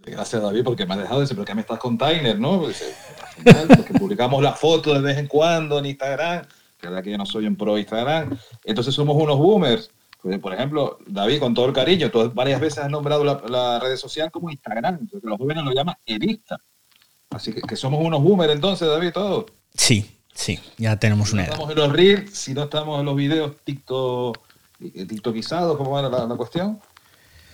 Gracias 0.01 0.41
David 0.41 0.63
porque 0.63 0.87
me 0.87 0.95
has 0.95 1.01
dejado 1.01 1.21
decir, 1.21 1.35
pero 1.35 1.45
que 1.45 1.53
me 1.53 1.61
estás 1.61 1.77
con 1.77 1.95
Tyner, 1.95 2.39
¿no? 2.39 2.59
Pues, 2.59 2.81
eh, 2.81 3.67
porque 3.67 3.93
publicamos 3.99 4.41
la 4.41 4.53
foto 4.53 4.95
de 4.95 5.01
vez 5.01 5.19
en 5.19 5.27
cuando 5.27 5.77
en 5.77 5.85
Instagram, 5.85 6.43
que 6.79 6.87
verdad 6.87 7.03
que 7.03 7.11
yo 7.11 7.17
no 7.17 7.25
soy 7.25 7.45
un 7.45 7.55
pro 7.55 7.77
Instagram, 7.77 8.37
entonces 8.63 8.93
somos 8.93 9.15
unos 9.15 9.37
boomers. 9.37 9.91
Pues, 10.21 10.37
por 10.39 10.53
ejemplo, 10.53 10.97
David, 11.05 11.39
con 11.39 11.53
todo 11.53 11.65
el 11.65 11.73
cariño, 11.73 12.09
tú 12.11 12.31
varias 12.33 12.59
veces 12.59 12.79
has 12.79 12.89
nombrado 12.89 13.23
la, 13.23 13.79
red 13.79 13.95
social 13.95 14.31
como 14.31 14.49
Instagram, 14.49 15.07
los 15.21 15.37
jóvenes 15.37 15.63
lo 15.63 15.71
llaman 15.71 15.95
Evista. 16.05 16.57
Así 17.29 17.53
que, 17.53 17.61
que, 17.61 17.75
somos 17.75 18.03
unos 18.03 18.21
boomers 18.21 18.53
entonces, 18.53 18.87
David, 18.87 19.11
todos. 19.13 19.45
Sí, 19.73 20.19
sí, 20.33 20.59
ya 20.77 20.97
tenemos 20.97 21.31
una 21.31 21.43
edad. 21.43 21.53
estamos 21.53 21.71
en 21.71 21.77
los 21.77 21.93
reels, 21.93 22.31
si 22.37 22.53
no 22.53 22.63
estamos 22.63 22.99
en 22.99 23.05
los 23.05 23.15
videos 23.15 23.57
TikTok, 23.63 24.37
eh, 24.81 25.05
TikTokizados, 25.05 25.77
como 25.77 25.97
era 25.99 26.09
la, 26.09 26.35
cuestión, 26.35 26.79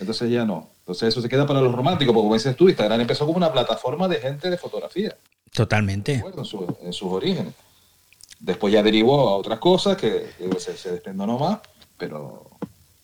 entonces 0.00 0.30
ya 0.30 0.44
no. 0.44 0.70
Entonces 0.80 1.08
eso 1.08 1.20
se 1.20 1.28
queda 1.28 1.46
para 1.46 1.60
los 1.60 1.74
románticos, 1.74 2.14
porque 2.14 2.24
como 2.24 2.34
dices 2.34 2.56
tú, 2.56 2.68
Instagram 2.68 3.00
empezó 3.00 3.26
como 3.26 3.36
una 3.36 3.52
plataforma 3.52 4.08
de 4.08 4.16
gente 4.16 4.50
de 4.50 4.56
fotografía. 4.56 5.16
Totalmente. 5.52 6.22
En, 6.82 6.92
sus 6.92 7.12
orígenes. 7.12 7.54
Después 8.38 8.72
ya 8.72 8.82
derivó 8.82 9.28
a 9.28 9.36
otras 9.36 9.58
cosas 9.58 9.96
que, 9.96 10.26
se, 10.58 10.76
se 10.76 10.92
desprendonó 10.92 11.38
más, 11.38 11.60
pero 11.96 12.50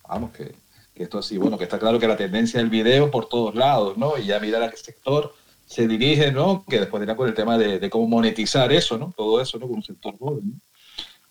vamos, 0.08 0.30
que, 0.32 0.54
esto 0.94 1.18
así, 1.18 1.38
bueno, 1.38 1.58
que 1.58 1.64
está 1.64 1.78
claro 1.78 1.98
que 1.98 2.06
la 2.06 2.16
tendencia 2.16 2.60
del 2.60 2.70
video 2.70 3.10
por 3.10 3.28
todos 3.28 3.54
lados, 3.54 3.96
¿no? 3.96 4.18
Y 4.18 4.26
ya 4.26 4.40
mirar 4.40 4.62
a 4.62 4.70
qué 4.70 4.76
sector 4.76 5.34
se 5.66 5.88
dirige, 5.88 6.32
¿no? 6.32 6.64
Que 6.68 6.80
después 6.80 7.00
dirá 7.00 7.16
con 7.16 7.28
el 7.28 7.34
tema 7.34 7.56
de, 7.58 7.88
cómo 7.90 8.06
monetizar 8.06 8.72
eso, 8.72 8.98
¿no? 8.98 9.12
Todo 9.16 9.40
eso, 9.40 9.58
¿no? 9.58 9.66
Con 9.66 9.76
un 9.76 9.82
sector 9.82 10.16
joven, 10.18 10.52
¿no? 10.52 10.54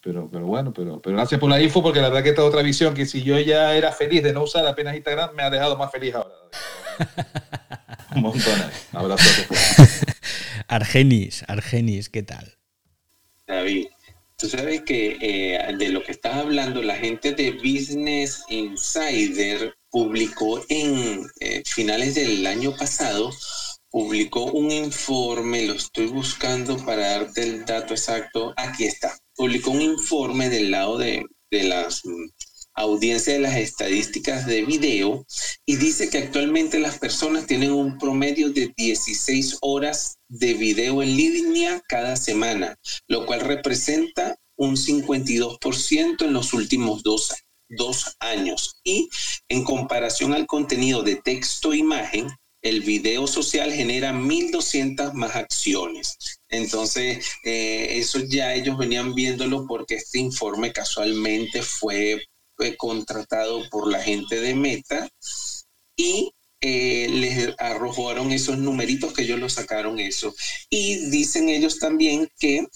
Pero, 0.04 0.28
pero 0.32 0.48
bueno, 0.48 0.74
pero, 0.74 1.00
pero 1.00 1.16
gracias 1.16 1.40
por 1.40 1.48
la 1.48 1.62
info, 1.62 1.84
porque 1.84 2.02
la 2.02 2.10
verdad 2.10 2.24
que 2.24 2.30
esta 2.30 2.44
otra 2.44 2.64
visión, 2.64 2.96
que 2.96 3.06
si 3.06 3.22
yo 3.22 3.40
ya 3.40 3.76
era 3.76 3.92
feliz 3.92 4.24
de 4.24 4.34
no 4.34 4.44
usar 4.44 4.66
apenas 4.66 4.96
Instagram, 4.96 5.36
me 5.36 5.44
ha 5.44 5.52
dejado 5.52 5.78
más 5.78 5.92
feliz 5.92 6.16
ahora. 6.16 6.34
un 8.16 8.22
montón. 8.24 8.62
Abrazo. 8.94 9.54
Argenis, 10.68 11.44
Argenis, 11.48 12.10
¿qué 12.10 12.24
tal? 12.24 12.58
David, 13.46 13.90
Tú 14.42 14.50
sabes 14.50 14.82
que 14.82 15.18
eh, 15.22 15.76
de 15.78 15.90
lo 15.90 16.04
que 16.04 16.14
estás 16.14 16.38
hablando, 16.38 16.82
la 16.82 16.96
gente 16.96 17.34
de 17.34 17.52
Business 17.52 18.44
Insider 18.50 19.76
publicó 19.92 20.60
en 20.68 21.22
eh, 21.40 21.62
finales 21.64 22.16
del 22.16 22.48
año 22.48 22.76
pasado, 22.76 23.30
publicó 23.92 24.46
un 24.46 24.72
informe, 24.72 25.68
lo 25.68 25.74
estoy 25.74 26.08
buscando 26.08 26.84
para 26.84 27.20
darte 27.20 27.44
el 27.44 27.66
dato 27.66 27.94
exacto, 27.94 28.52
aquí 28.58 28.86
está, 28.86 29.16
publicó 29.36 29.70
un 29.70 29.82
informe 29.82 30.50
del 30.50 30.72
lado 30.72 30.98
de, 30.98 31.24
de 31.52 31.64
las 31.64 32.02
audiencia 32.82 33.34
de 33.34 33.40
las 33.40 33.56
estadísticas 33.58 34.46
de 34.46 34.64
video 34.64 35.26
y 35.66 35.78
dice 35.78 36.10
que 36.10 36.18
actualmente 36.18 36.80
las 36.80 37.00
personas 37.00 37.48
tienen 37.48 37.72
un 37.72 37.98
promedio 37.98 38.52
de 38.52 38.74
16 38.76 39.58
horas 39.62 40.18
de 40.28 40.54
video 40.54 41.02
en 41.02 41.16
línea 41.16 41.82
cada 41.88 42.16
semana, 42.16 42.78
lo 43.08 43.26
cual 43.26 43.42
representa 43.42 44.38
un 44.56 44.76
52% 44.76 46.26
en 46.26 46.34
los 46.34 46.54
últimos 46.54 47.04
dos, 47.04 47.34
dos 47.70 48.16
años. 48.20 48.80
Y 48.84 49.10
en 49.50 49.64
comparación 49.64 50.34
al 50.34 50.46
contenido 50.46 51.04
de 51.04 51.16
texto-imagen, 51.16 52.28
e 52.28 52.70
el 52.70 52.82
video 52.82 53.26
social 53.26 53.72
genera 53.72 54.14
1.200 54.14 55.14
más 55.14 55.36
acciones. 55.36 56.16
Entonces, 56.48 57.26
eh, 57.44 57.88
eso 57.98 58.20
ya 58.20 58.54
ellos 58.54 58.78
venían 58.78 59.16
viéndolo 59.16 59.66
porque 59.66 59.96
este 59.96 60.20
informe 60.20 60.72
casualmente 60.72 61.64
fue 61.64 62.22
contratado 62.78 63.68
por 63.70 63.90
la 63.90 64.02
gente 64.02 64.40
de 64.40 64.56
Meta 64.56 65.10
y 65.96 66.32
eh, 66.64 67.08
les 67.10 67.56
arrojaron 67.58 68.32
esos 68.32 68.58
numeritos 68.60 69.14
que 69.14 69.24
ellos 69.24 69.40
lo 69.40 69.50
sacaron 69.50 70.00
eso. 70.00 70.34
Y 70.70 71.10
dicen 71.10 71.50
ellos 71.50 71.80
también 71.80 72.30
que 72.40 72.68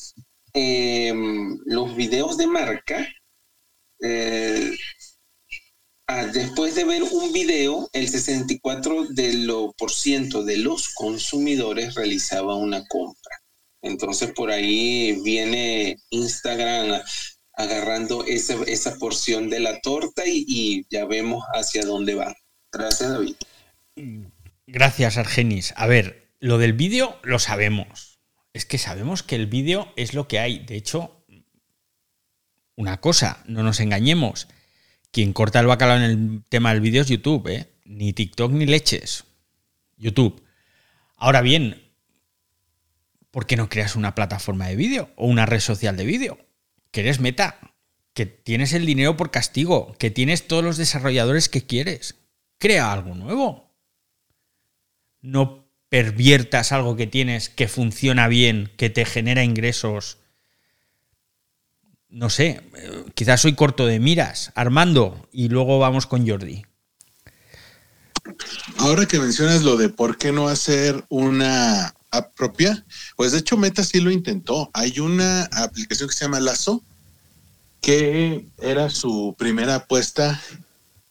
em, 0.54 1.60
los 1.66 1.96
videos 1.96 2.38
de 2.38 2.48
marca, 2.48 3.08
eh, 4.02 4.72
ah, 6.08 6.26
después 6.26 6.74
de 6.76 6.84
ver 6.84 7.04
un 7.04 7.32
video, 7.32 7.88
el 7.94 8.10
64% 8.10 9.08
de, 9.10 9.34
lo, 9.34 9.74
por 9.74 9.92
ciento 9.92 10.44
de 10.44 10.58
los 10.58 10.90
consumidores 10.96 11.94
realizaba 11.94 12.56
una 12.56 12.86
compra. 12.88 13.38
Entonces 13.84 14.32
por 14.32 14.50
ahí 14.50 15.22
viene 15.22 15.98
Instagram 16.10 17.04
agarrando 17.56 18.26
esa, 18.26 18.56
esa 18.68 18.98
porción 18.98 19.50
de 19.50 19.60
la 19.60 19.80
torta 19.82 20.24
y, 20.26 20.86
ya 20.90 21.06
vemos 21.06 21.44
hacia 21.54 21.86
dónde 21.86 22.16
va. 22.16 22.36
Gracias, 22.72 23.10
David. 23.10 23.36
Gracias, 24.68 25.18
Argenis. 25.18 25.74
A 25.78 25.88
ver, 25.88 26.30
lo 26.40 26.58
del 26.58 26.74
vídeo 26.74 27.18
lo 27.24 27.40
sabemos. 27.40 28.20
Es 28.54 28.66
que 28.66 28.78
sabemos 28.78 29.24
que 29.24 29.36
el 29.36 29.48
vídeo 29.48 29.92
es 29.96 30.14
lo 30.14 30.28
que 30.28 30.40
hay. 30.40 30.60
De 30.60 30.76
hecho, 30.76 31.26
una 32.76 33.00
cosa, 33.00 33.44
no 33.46 33.64
nos 33.64 33.80
engañemos. 33.80 34.48
Quien 35.12 35.34
corta 35.34 35.60
el 35.60 35.68
bacalao 35.68 35.98
en 35.98 36.04
el 36.04 36.44
tema 36.50 36.72
del 36.74 36.82
vídeo 36.82 37.02
es 37.02 37.08
YouTube, 37.08 37.48
¿eh? 37.48 37.70
Ni 37.86 38.12
TikTok 38.12 38.52
ni 38.52 38.66
leches. 38.66 39.26
YouTube. 39.98 40.44
Ahora 41.16 41.42
bien, 41.42 41.82
¿por 43.32 43.46
qué 43.46 43.56
no 43.56 43.70
creas 43.70 43.96
una 43.96 44.16
plataforma 44.16 44.68
de 44.68 44.76
vídeo 44.76 45.10
o 45.16 45.28
una 45.28 45.46
red 45.46 45.62
social 45.62 45.96
de 45.96 46.06
vídeo? 46.06 46.45
Que 46.96 47.02
eres 47.02 47.20
meta, 47.20 47.60
que 48.14 48.26
tienes 48.26 48.72
el 48.72 48.86
dinero 48.86 49.18
por 49.18 49.30
castigo, 49.30 49.98
que 50.00 50.12
tienes 50.12 50.48
todos 50.48 50.64
los 50.64 50.78
desarrolladores 50.78 51.50
que 51.50 51.66
quieres. 51.66 52.16
Crea 52.58 52.94
algo 52.94 53.16
nuevo. 53.16 53.70
No 55.20 55.68
perviertas 55.90 56.72
algo 56.72 56.96
que 56.96 57.06
tienes, 57.06 57.50
que 57.50 57.68
funciona 57.68 58.30
bien, 58.30 58.72
que 58.78 58.90
te 58.90 59.04
genera 59.04 59.44
ingresos. 59.44 60.20
No 62.08 62.30
sé, 62.30 62.62
quizás 63.14 63.42
soy 63.42 63.56
corto 63.56 63.86
de 63.86 64.00
miras. 64.00 64.54
Armando, 64.56 65.28
y 65.34 65.50
luego 65.50 65.80
vamos 65.80 66.08
con 66.08 66.26
Jordi. 66.26 66.66
Ahora 68.78 69.06
que 69.06 69.20
mencionas 69.20 69.64
lo 69.64 69.76
de 69.76 69.90
por 69.90 70.18
qué 70.18 70.32
no 70.32 70.48
hacer 70.48 71.04
una 71.10 71.94
propia, 72.34 72.86
pues 73.16 73.32
de 73.32 73.40
hecho 73.40 73.58
Meta 73.58 73.84
sí 73.84 74.00
lo 74.00 74.12
intentó. 74.12 74.70
Hay 74.74 75.00
una 75.00 75.44
aplicación 75.46 76.10
que 76.10 76.16
se 76.16 76.26
llama 76.26 76.40
Lazo, 76.40 76.84
que 77.82 78.48
era 78.58 78.90
su 78.90 79.36
primera 79.38 79.76
apuesta 79.76 80.42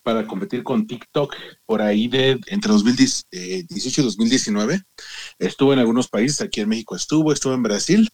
para 0.02 0.26
competir 0.26 0.62
con 0.62 0.86
TikTok 0.86 1.34
por 1.66 1.82
ahí 1.82 2.08
de 2.08 2.38
entre 2.46 2.70
2018 2.72 3.26
eh, 3.32 3.64
y 3.70 4.02
2019. 4.02 4.82
Estuvo 5.38 5.72
en 5.72 5.78
algunos 5.78 6.08
países, 6.08 6.40
aquí 6.40 6.60
en 6.60 6.68
México 6.68 6.94
estuvo, 6.94 7.32
estuvo 7.32 7.54
en 7.54 7.62
Brasil 7.62 8.10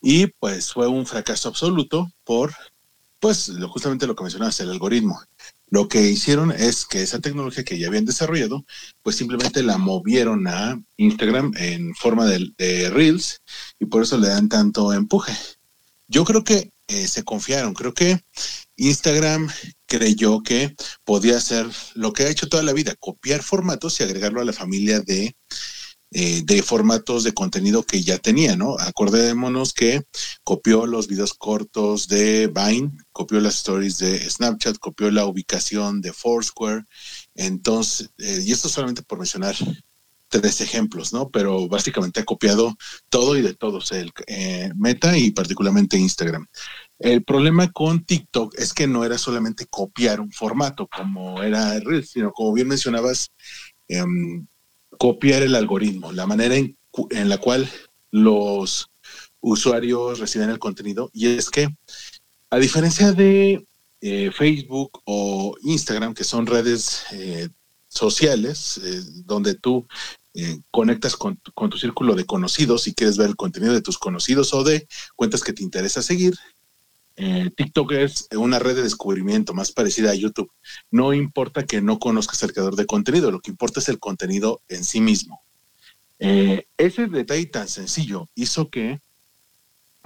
y 0.00 0.26
pues 0.26 0.72
fue 0.72 0.88
un 0.88 1.06
fracaso 1.06 1.48
absoluto 1.48 2.10
por 2.24 2.54
pues 3.20 3.48
lo, 3.48 3.68
justamente 3.68 4.06
lo 4.06 4.14
que 4.14 4.22
mencionabas, 4.22 4.60
el 4.60 4.70
algoritmo. 4.70 5.20
Lo 5.74 5.88
que 5.88 6.08
hicieron 6.08 6.52
es 6.52 6.84
que 6.84 7.02
esa 7.02 7.18
tecnología 7.18 7.64
que 7.64 7.80
ya 7.80 7.88
habían 7.88 8.04
desarrollado, 8.04 8.64
pues 9.02 9.16
simplemente 9.16 9.60
la 9.64 9.76
movieron 9.76 10.46
a 10.46 10.80
Instagram 10.98 11.50
en 11.56 11.96
forma 11.96 12.26
de, 12.26 12.90
Reels 12.90 13.40
y 13.80 13.86
por 13.86 14.04
eso 14.04 14.16
le 14.16 14.28
dan 14.28 14.48
tanto 14.48 14.92
empuje. 14.92 15.32
Yo 16.06 16.24
creo 16.24 16.44
que 16.44 16.70
eh, 16.86 17.08
se 17.08 17.24
confiaron, 17.24 17.74
creo 17.74 17.92
que 17.92 18.20
Instagram 18.76 19.50
creyó 19.86 20.44
que 20.44 20.76
podía 21.02 21.38
hacer 21.38 21.66
lo 21.96 22.12
que 22.12 22.22
ha 22.22 22.30
hecho 22.30 22.48
toda 22.48 22.62
la 22.62 22.72
vida, 22.72 22.94
copiar 23.00 23.42
formatos 23.42 23.98
y 23.98 24.04
agregarlo 24.04 24.40
a 24.40 24.44
la 24.44 24.52
familia 24.52 25.00
de 25.00 25.34
eh, 26.16 26.42
de 26.44 26.62
formatos 26.62 27.24
de 27.24 27.34
contenido 27.34 27.82
que 27.82 28.00
ya 28.00 28.18
tenía, 28.18 28.54
¿no? 28.54 28.76
Acordémonos 28.78 29.72
que 29.72 30.04
copió 30.44 30.86
los 30.86 31.08
videos 31.08 31.34
cortos 31.34 32.06
de 32.06 32.46
Vine, 32.46 32.92
copió 33.10 33.40
las 33.40 33.56
stories 33.56 33.98
de 33.98 34.30
Snapchat, 34.30 34.78
copió 34.78 35.10
la 35.10 35.26
ubicación 35.26 36.00
de 36.00 36.12
Foursquare, 36.12 36.84
entonces, 37.34 38.10
eh, 38.18 38.44
y 38.46 38.52
esto 38.52 38.68
solamente 38.68 39.02
por 39.02 39.18
mencionar 39.18 39.56
tres 40.28 40.60
ejemplos, 40.60 41.12
¿no? 41.12 41.30
Pero 41.30 41.66
básicamente 41.68 42.20
ha 42.20 42.24
copiado 42.24 42.76
todo 43.08 43.36
y 43.36 43.42
de 43.42 43.54
todos, 43.54 43.90
el 43.90 44.12
eh, 44.28 44.70
Meta 44.76 45.18
y 45.18 45.32
particularmente 45.32 45.98
Instagram. 45.98 46.46
El 47.00 47.24
problema 47.24 47.72
con 47.72 48.04
TikTok 48.04 48.54
es 48.56 48.72
que 48.72 48.86
no 48.86 49.04
era 49.04 49.18
solamente 49.18 49.66
copiar 49.66 50.20
un 50.20 50.30
formato 50.30 50.86
como 50.86 51.42
era 51.42 51.80
Reels, 51.80 52.10
sino 52.10 52.30
como 52.30 52.52
bien 52.52 52.68
mencionabas, 52.68 53.32
em, 53.88 54.46
copiar 54.98 55.42
el 55.42 55.54
algoritmo, 55.54 56.12
la 56.12 56.26
manera 56.26 56.56
en, 56.56 56.76
la 57.28 57.38
cual 57.38 57.68
los 58.10 58.90
usuarios 59.40 60.18
reciben 60.18 60.50
el 60.50 60.58
contenido. 60.58 61.10
Y 61.12 61.28
es 61.28 61.50
que, 61.50 61.68
a 62.50 62.58
diferencia 62.58 63.12
de 63.12 63.64
eh, 64.00 64.30
Facebook 64.32 65.00
o 65.04 65.56
Instagram, 65.62 66.14
que 66.14 66.24
son 66.24 66.46
redes 66.46 67.02
eh, 67.12 67.48
sociales, 67.88 68.80
eh, 68.82 69.02
donde 69.24 69.54
tú 69.54 69.86
conectas 70.72 71.14
con, 71.14 71.40
con, 71.54 71.70
tu 71.70 71.78
círculo 71.78 72.16
de 72.16 72.26
conocidos 72.26 72.88
y 72.88 72.92
quieres 72.92 73.16
ver 73.16 73.28
el 73.28 73.36
contenido 73.36 73.72
de 73.72 73.82
tus 73.82 73.98
conocidos 73.98 74.52
o 74.52 74.64
de 74.64 74.88
cuentas 75.14 75.44
que 75.44 75.52
te 75.52 75.62
interesa 75.62 76.02
seguir, 76.02 76.34
eh, 77.16 77.50
TikTok 77.56 77.92
es 77.92 78.28
una 78.36 78.58
red 78.58 78.74
de 78.76 78.82
descubrimiento 78.82 79.54
más 79.54 79.72
parecida 79.72 80.10
a 80.10 80.14
YouTube. 80.14 80.50
No 80.90 81.12
importa 81.12 81.64
que 81.64 81.80
no 81.80 81.98
conozcas 81.98 82.42
el 82.42 82.52
creador 82.52 82.76
de 82.76 82.86
contenido, 82.86 83.30
lo 83.30 83.40
que 83.40 83.50
importa 83.50 83.80
es 83.80 83.88
el 83.88 83.98
contenido 83.98 84.62
en 84.68 84.84
sí 84.84 85.00
mismo. 85.00 85.42
Eh, 86.18 86.66
ese 86.76 87.06
detalle 87.06 87.46
tan 87.46 87.68
sencillo 87.68 88.28
hizo 88.34 88.70
que, 88.70 89.00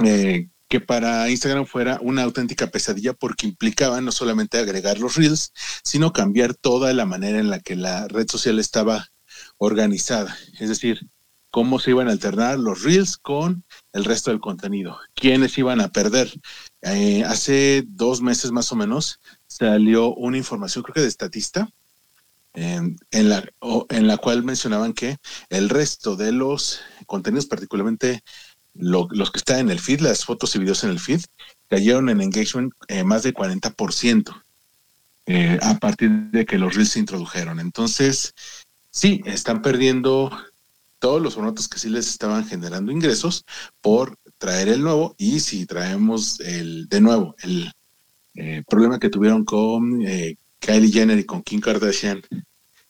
eh, 0.05 0.49
que 0.68 0.81
para 0.81 1.31
Instagram 1.31 1.66
fuera 1.66 1.99
una 2.03 2.25
auténtica 2.25 2.66
pesadilla 2.66 3.14
porque 3.14 3.47
implicaba 3.47 4.01
no 4.01 4.12
solamente 4.12 4.59
agregar 4.59 4.99
los 4.99 5.16
reels, 5.16 5.53
sino 5.83 6.12
cambiar 6.12 6.55
toda 6.55 6.92
la 6.92 7.07
manera 7.07 7.38
en 7.38 7.51
la 7.51 7.61
que 7.61 7.77
la 7.77 8.07
red 8.09 8.27
social 8.29 8.59
estaba 8.59 9.09
organizada. 9.57 10.37
Es 10.59 10.68
decir, 10.68 11.09
cómo 11.51 11.79
se 11.79 11.90
iban 11.90 12.09
a 12.09 12.12
alternar 12.12 12.59
los 12.59 12.83
reels 12.83 13.16
con 13.16 13.64
el 13.98 14.04
resto 14.04 14.30
del 14.30 14.40
contenido, 14.40 14.98
quiénes 15.14 15.58
iban 15.58 15.80
a 15.80 15.88
perder. 15.88 16.32
Eh, 16.82 17.24
hace 17.24 17.84
dos 17.87 18.22
meses 18.22 18.50
más 18.50 18.72
o 18.72 18.76
menos 18.76 19.20
salió 19.46 20.14
una 20.14 20.38
información, 20.38 20.82
creo 20.82 20.94
que 20.94 21.00
de 21.02 21.08
Estatista, 21.08 21.68
en, 22.54 22.98
la, 23.11 23.44
en 23.90 24.06
la 24.06 24.16
cual 24.16 24.42
mencionaban 24.42 24.92
que 24.92 25.18
el 25.48 25.68
resto 25.68 26.16
de 26.16 26.32
los 26.32 26.80
contenidos, 27.06 27.46
particularmente 27.46 28.22
los 28.74 29.30
que 29.30 29.38
están 29.38 29.61
en 29.61 29.70
el 29.70 29.80
feed, 29.80 30.00
las 30.00 30.24
fotos 30.24 30.54
y 30.54 30.58
videos 30.58 30.84
en 30.84 30.90
el 30.90 31.00
feed, 31.00 31.20
cayeron 31.68 32.08
en 32.08 32.20
engagement 32.20 32.72
eh, 32.88 33.04
más 33.04 33.22
de 33.22 33.34
40% 33.34 34.42
eh, 35.26 35.58
a 35.61 35.78
partir 35.78 36.11
de 36.30 36.46
que 36.46 36.58
los 36.58 36.74
reels 36.74 36.90
se 36.90 37.00
introdujeron. 37.00 37.61
Entonces, 37.61 38.34
sí, 38.90 39.20
están 39.26 39.62
perdiendo 39.62 40.30
todos 40.98 41.22
los 41.22 41.34
formatos 41.34 41.68
que 41.68 41.78
sí 41.78 41.88
les 41.88 42.08
estaban 42.08 42.46
generando 42.46 42.92
ingresos 42.92 43.44
por 43.80 44.16
traer 44.38 44.68
el 44.68 44.82
nuevo 44.82 45.14
y 45.18 45.40
si 45.40 45.66
traemos 45.66 46.40
el 46.40 46.88
de 46.88 47.00
nuevo 47.00 47.34
el 47.42 47.72
eh, 48.34 48.62
problema 48.68 48.98
que 48.98 49.11
tuvieron 49.11 49.44
con 49.44 50.02
eh, 50.06 50.37
Kylie 50.61 50.92
Jenner 50.92 51.18
y 51.18 51.24
con 51.24 51.42
Kim 51.42 51.61
Kardashian 51.61 52.22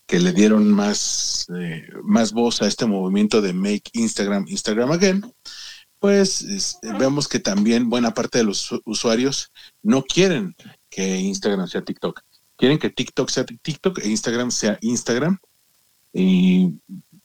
que 0.06 0.20
le 0.20 0.32
dieron 0.32 0.70
más, 0.70 1.46
eh, 1.54 1.86
más 2.02 2.32
voz 2.32 2.62
a 2.62 2.66
este 2.66 2.86
movimiento 2.86 3.40
de 3.40 3.52
Make 3.52 3.90
Instagram 3.92 4.46
Instagram 4.48 4.90
Again, 4.92 5.32
pues 5.98 6.78
vemos 6.98 7.28
que 7.28 7.40
también 7.40 7.90
buena 7.90 8.14
parte 8.14 8.38
de 8.38 8.44
los 8.44 8.70
usuarios 8.84 9.50
no 9.82 10.02
quieren 10.02 10.54
que 10.88 11.16
Instagram 11.16 11.66
sea 11.66 11.82
TikTok. 11.82 12.20
Quieren 12.56 12.78
que 12.78 12.90
TikTok 12.90 13.28
sea 13.28 13.44
TikTok 13.44 13.98
e 13.98 14.08
Instagram 14.08 14.50
sea 14.50 14.78
Instagram. 14.80 15.38
Y 16.12 16.74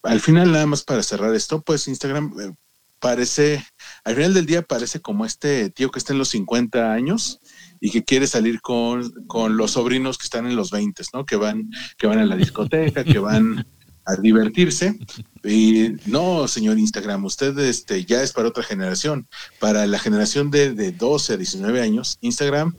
al 0.03 0.19
final, 0.19 0.51
nada 0.51 0.65
más 0.65 0.83
para 0.83 1.03
cerrar 1.03 1.33
esto, 1.33 1.61
pues 1.61 1.87
Instagram 1.87 2.33
eh, 2.39 2.53
parece, 2.99 3.65
al 4.03 4.15
final 4.15 4.33
del 4.33 4.45
día 4.45 4.61
parece 4.61 5.01
como 5.01 5.25
este 5.25 5.69
tío 5.69 5.91
que 5.91 5.99
está 5.99 6.13
en 6.13 6.19
los 6.19 6.29
50 6.29 6.93
años 6.93 7.39
y 7.79 7.91
que 7.91 8.03
quiere 8.03 8.27
salir 8.27 8.61
con, 8.61 9.11
con 9.27 9.57
los 9.57 9.71
sobrinos 9.71 10.17
que 10.17 10.23
están 10.23 10.45
en 10.45 10.55
los 10.55 10.71
20, 10.71 11.03
¿no? 11.13 11.25
Que 11.25 11.35
van, 11.35 11.69
que 11.97 12.07
van 12.07 12.19
a 12.19 12.25
la 12.25 12.35
discoteca, 12.35 13.03
que 13.03 13.19
van 13.19 13.65
a 14.05 14.15
divertirse. 14.15 14.97
Y 15.43 15.93
no, 16.05 16.47
señor 16.47 16.77
Instagram, 16.77 17.25
usted 17.25 17.57
este, 17.59 18.05
ya 18.05 18.21
es 18.23 18.31
para 18.31 18.47
otra 18.47 18.63
generación. 18.63 19.27
Para 19.59 19.85
la 19.85 19.99
generación 19.99 20.51
de, 20.51 20.73
de 20.73 20.91
12 20.91 21.33
a 21.33 21.37
19 21.37 21.81
años, 21.81 22.17
Instagram 22.21 22.75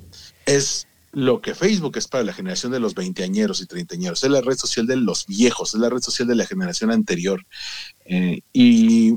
es 0.46 0.86
lo 1.14 1.40
que 1.40 1.54
Facebook 1.54 1.96
es 1.96 2.08
para 2.08 2.24
la 2.24 2.32
generación 2.32 2.72
de 2.72 2.80
los 2.80 2.94
veinteañeros 2.94 3.60
y 3.60 3.66
treintañeros, 3.66 4.22
es 4.24 4.30
la 4.30 4.40
red 4.40 4.56
social 4.56 4.86
de 4.86 4.96
los 4.96 5.26
viejos, 5.26 5.74
es 5.74 5.80
la 5.80 5.88
red 5.88 6.00
social 6.00 6.28
de 6.28 6.34
la 6.34 6.46
generación 6.46 6.90
anterior. 6.90 7.44
Eh, 8.04 8.40
y 8.52 9.14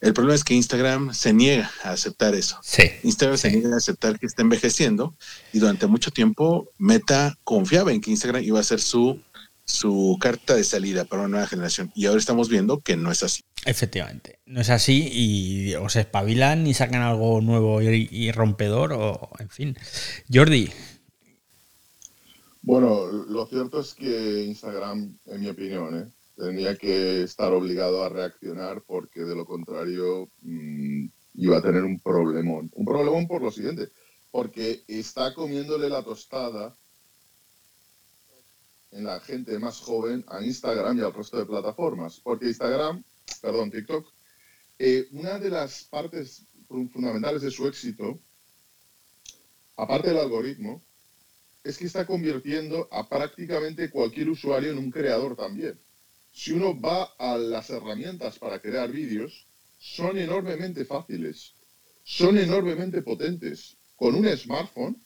el 0.00 0.12
problema 0.12 0.34
es 0.34 0.44
que 0.44 0.54
Instagram 0.54 1.14
se 1.14 1.32
niega 1.32 1.70
a 1.82 1.90
aceptar 1.90 2.34
eso. 2.34 2.60
Instagram 3.02 3.38
se 3.38 3.50
niega 3.50 3.74
a 3.74 3.78
aceptar 3.78 4.18
que 4.18 4.26
está 4.26 4.42
envejeciendo 4.42 5.14
y 5.52 5.58
durante 5.58 5.86
mucho 5.86 6.10
tiempo 6.10 6.68
Meta 6.78 7.36
confiaba 7.44 7.92
en 7.92 8.00
que 8.00 8.10
Instagram 8.10 8.42
iba 8.44 8.60
a 8.60 8.62
ser 8.62 8.80
su, 8.80 9.20
su 9.64 10.18
carta 10.20 10.54
de 10.54 10.64
salida 10.64 11.06
para 11.06 11.22
una 11.22 11.30
nueva 11.30 11.46
generación 11.46 11.90
y 11.94 12.06
ahora 12.06 12.18
estamos 12.18 12.48
viendo 12.50 12.80
que 12.80 12.96
no 12.96 13.10
es 13.10 13.22
así. 13.22 13.42
Efectivamente, 13.64 14.38
no 14.44 14.60
es 14.60 14.70
así 14.70 15.08
y 15.10 15.74
o 15.74 15.88
se 15.88 16.00
espabilan 16.00 16.66
y 16.66 16.74
sacan 16.74 17.00
algo 17.00 17.40
nuevo 17.40 17.80
y, 17.82 18.08
y 18.10 18.30
rompedor 18.32 18.92
o 18.92 19.30
en 19.40 19.48
fin. 19.48 19.78
Jordi, 20.32 20.70
bueno, 22.66 23.06
lo 23.06 23.46
cierto 23.46 23.78
es 23.78 23.94
que 23.94 24.42
Instagram, 24.42 25.16
en 25.26 25.40
mi 25.40 25.48
opinión, 25.48 25.96
¿eh? 26.00 26.12
tenía 26.36 26.76
que 26.76 27.22
estar 27.22 27.52
obligado 27.52 28.02
a 28.02 28.08
reaccionar 28.08 28.82
porque 28.82 29.20
de 29.20 29.36
lo 29.36 29.46
contrario 29.46 30.28
mm, 30.42 31.06
iba 31.34 31.58
a 31.58 31.62
tener 31.62 31.84
un 31.84 32.00
problemón. 32.00 32.68
Un 32.74 32.84
problemón 32.84 33.28
por 33.28 33.40
lo 33.40 33.52
siguiente, 33.52 33.88
porque 34.32 34.82
está 34.88 35.32
comiéndole 35.32 35.88
la 35.88 36.02
tostada 36.02 36.76
en 38.90 39.04
la 39.04 39.20
gente 39.20 39.60
más 39.60 39.78
joven 39.78 40.24
a 40.26 40.44
Instagram 40.44 40.98
y 40.98 41.02
al 41.02 41.14
resto 41.14 41.38
de 41.38 41.46
plataformas. 41.46 42.18
Porque 42.18 42.46
Instagram, 42.46 43.00
perdón, 43.40 43.70
TikTok, 43.70 44.12
eh, 44.80 45.06
una 45.12 45.38
de 45.38 45.50
las 45.50 45.84
partes 45.84 46.46
fundamentales 46.66 47.42
de 47.42 47.50
su 47.52 47.68
éxito, 47.68 48.18
aparte 49.76 50.08
del 50.08 50.18
algoritmo, 50.18 50.82
es 51.66 51.78
que 51.78 51.86
está 51.86 52.06
convirtiendo 52.06 52.88
a 52.92 53.08
prácticamente 53.08 53.90
cualquier 53.90 54.28
usuario 54.28 54.70
en 54.70 54.78
un 54.78 54.92
creador 54.92 55.34
también. 55.34 55.76
Si 56.32 56.52
uno 56.52 56.80
va 56.80 57.14
a 57.18 57.36
las 57.36 57.70
herramientas 57.70 58.38
para 58.38 58.60
crear 58.60 58.92
vídeos, 58.92 59.46
son 59.76 60.16
enormemente 60.16 60.84
fáciles, 60.84 61.54
son 62.04 62.38
enormemente 62.38 63.02
potentes. 63.02 63.76
Con 63.96 64.14
un 64.14 64.28
smartphone, 64.36 64.96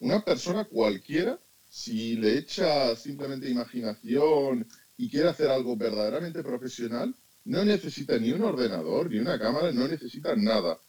una 0.00 0.24
persona 0.24 0.64
cualquiera, 0.64 1.38
si 1.68 2.16
le 2.16 2.38
echa 2.38 2.96
simplemente 2.96 3.48
imaginación 3.48 4.66
y 4.96 5.08
quiere 5.08 5.28
hacer 5.28 5.48
algo 5.50 5.76
verdaderamente 5.76 6.42
profesional, 6.42 7.14
no 7.44 7.64
necesita 7.64 8.18
ni 8.18 8.32
un 8.32 8.42
ordenador, 8.42 9.08
ni 9.08 9.18
una 9.18 9.38
cámara, 9.38 9.70
no 9.70 9.86
necesita 9.86 10.34
nada. 10.34 10.80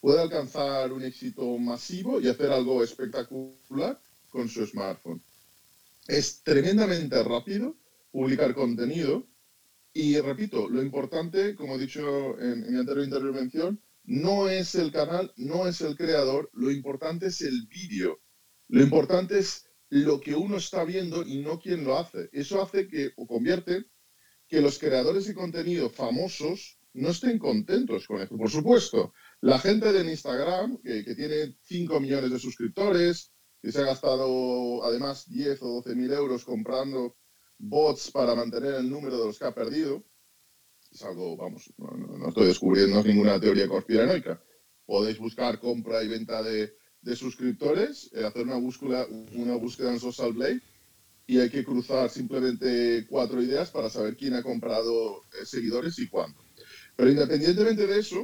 Puede 0.00 0.20
alcanzar 0.20 0.92
un 0.92 1.02
éxito 1.02 1.58
masivo 1.58 2.20
y 2.20 2.28
hacer 2.28 2.52
algo 2.52 2.84
espectacular 2.84 4.00
con 4.30 4.48
su 4.48 4.66
smartphone. 4.66 5.22
Es 6.06 6.42
tremendamente 6.42 7.22
rápido 7.22 7.76
publicar 8.10 8.54
contenido 8.54 9.28
y 9.92 10.18
repito, 10.20 10.68
lo 10.68 10.82
importante, 10.82 11.54
como 11.56 11.74
he 11.74 11.78
dicho 11.78 12.38
en, 12.40 12.72
mi 12.72 12.78
anterior 12.78 13.04
intervención, 13.04 13.82
no 14.04 14.48
es 14.48 14.74
el 14.76 14.92
canal, 14.92 15.32
no 15.36 15.66
es 15.66 15.80
el 15.80 15.96
creador, 15.96 16.48
lo 16.52 16.70
importante 16.70 17.26
es 17.26 17.40
el 17.40 17.66
vídeo. 17.66 18.20
Lo 18.68 18.82
importante 18.82 19.38
es 19.38 19.66
lo 19.88 20.20
que 20.20 20.36
uno 20.36 20.56
está 20.56 20.84
viendo 20.84 21.22
y 21.22 21.38
no 21.38 21.58
quién 21.58 21.84
lo 21.84 21.98
hace. 21.98 22.28
Eso 22.32 22.62
hace 22.62 22.86
que 22.86 23.10
o 23.16 23.26
convierte 23.26 23.86
que 24.46 24.60
los 24.60 24.78
creadores 24.78 25.26
de 25.26 25.34
contenido 25.34 25.90
famosos 25.90 26.78
no 26.92 27.10
estén 27.10 27.38
contentos 27.38 28.06
con 28.06 28.20
esto. 28.20 28.36
Por 28.36 28.50
supuesto, 28.50 29.12
la 29.40 29.58
gente 29.58 29.92
de 29.92 30.08
Instagram, 30.08 30.80
que, 30.82 31.04
que 31.04 31.14
tiene 31.16 31.56
5 31.62 32.00
millones 32.00 32.30
de 32.30 32.38
suscriptores, 32.38 33.32
que 33.60 33.72
se 33.72 33.80
ha 33.80 33.84
gastado 33.84 34.84
además 34.84 35.28
10 35.28 35.62
o 35.62 35.68
12 35.82 35.94
mil 35.94 36.12
euros 36.12 36.44
comprando 36.44 37.16
bots 37.58 38.10
para 38.10 38.34
mantener 38.34 38.74
el 38.74 38.88
número 38.88 39.18
de 39.18 39.26
los 39.26 39.38
que 39.38 39.44
ha 39.44 39.54
perdido. 39.54 40.02
Es 40.90 41.02
algo, 41.02 41.36
vamos, 41.36 41.72
no, 41.78 42.28
estoy 42.28 42.46
descubriendo 42.46 43.02
ninguna 43.04 43.38
teoría 43.38 43.68
conspiranoica. 43.68 44.42
Podéis 44.86 45.18
buscar 45.18 45.60
compra 45.60 46.02
y 46.02 46.08
venta 46.08 46.42
de, 46.42 46.74
suscriptores, 47.14 48.10
eh, 48.14 48.24
hacer 48.24 48.42
una 48.42 48.56
búsqueda, 48.56 49.06
una 49.34 49.54
búsqueda 49.56 49.92
en 49.92 50.00
Social 50.00 50.32
Blade 50.32 50.62
y 51.26 51.38
hay 51.38 51.48
que 51.48 51.64
cruzar 51.64 52.10
simplemente 52.10 53.06
cuatro 53.08 53.40
ideas 53.40 53.70
para 53.70 53.88
saber 53.88 54.16
quién 54.16 54.34
ha 54.34 54.42
comprado 54.42 55.22
eh, 55.40 55.44
seguidores 55.44 55.98
y 56.00 56.08
cuándo. 56.08 56.42
Pero 56.96 57.10
independientemente 57.10 57.86
de 57.86 58.00
eso, 58.00 58.16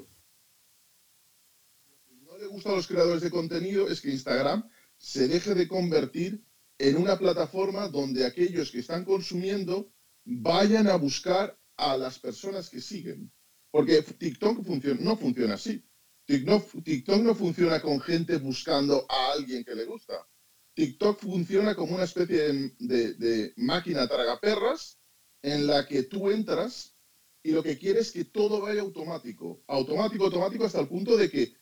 lo 1.87 2.03
que 2.05 2.15
no 2.25 2.37
le 2.37 2.47
gusta 2.47 2.71
a 2.71 2.75
los 2.75 2.89
creadores 2.89 3.23
de 3.23 3.31
contenido 3.31 3.89
es 3.89 4.01
que 4.01 4.11
Instagram 4.11 4.69
se 4.97 5.29
deje 5.29 5.55
de 5.55 5.69
convertir 5.69 6.45
en 6.79 6.97
una 6.97 7.19
plataforma 7.19 7.89
donde 7.89 8.27
aquellos 8.27 8.71
que 8.71 8.81
están 8.81 9.05
consumiendo 9.05 9.93
vayan 10.25 10.89
a 10.89 10.97
buscar 10.97 11.59
a 11.77 11.97
las 11.97 12.19
personas 12.19 12.69
que 12.69 12.81
siguen. 12.81 13.33
Porque 13.71 14.03
TikTok 14.03 14.67
no 15.01 15.17
funciona 15.17 15.55
así. 15.55 15.85
TikTok, 16.27 17.23
no 17.23 17.35
funciona 17.35 17.81
con 17.81 18.01
gente 18.01 18.37
buscando 18.39 19.07
a 19.09 19.33
alguien 19.33 19.65
que 19.65 19.75
le 19.75 19.85
gusta. 19.85 20.27
TikTok 20.75 21.21
funciona 21.21 21.75
como 21.75 21.95
una 21.95 22.05
especie 22.05 22.73
de, 22.79 23.15
de 23.15 23.53
máquina 23.57 24.09
tragaperras 24.09 24.99
en 25.43 25.67
la 25.67 25.87
que 25.87 26.03
tú 26.03 26.31
entras 26.31 26.97
y 27.43 27.53
lo 27.53 27.63
que 27.63 27.79
quieres 27.79 28.09
es 28.09 28.13
que 28.13 28.25
todo 28.25 28.61
vaya 28.61 28.81
automático. 28.81 29.63
Automático, 29.69 30.25
automático 30.25 30.65
hasta 30.65 30.81
el 30.81 30.89
punto 30.89 31.17
de 31.17 31.31
que 31.31 31.55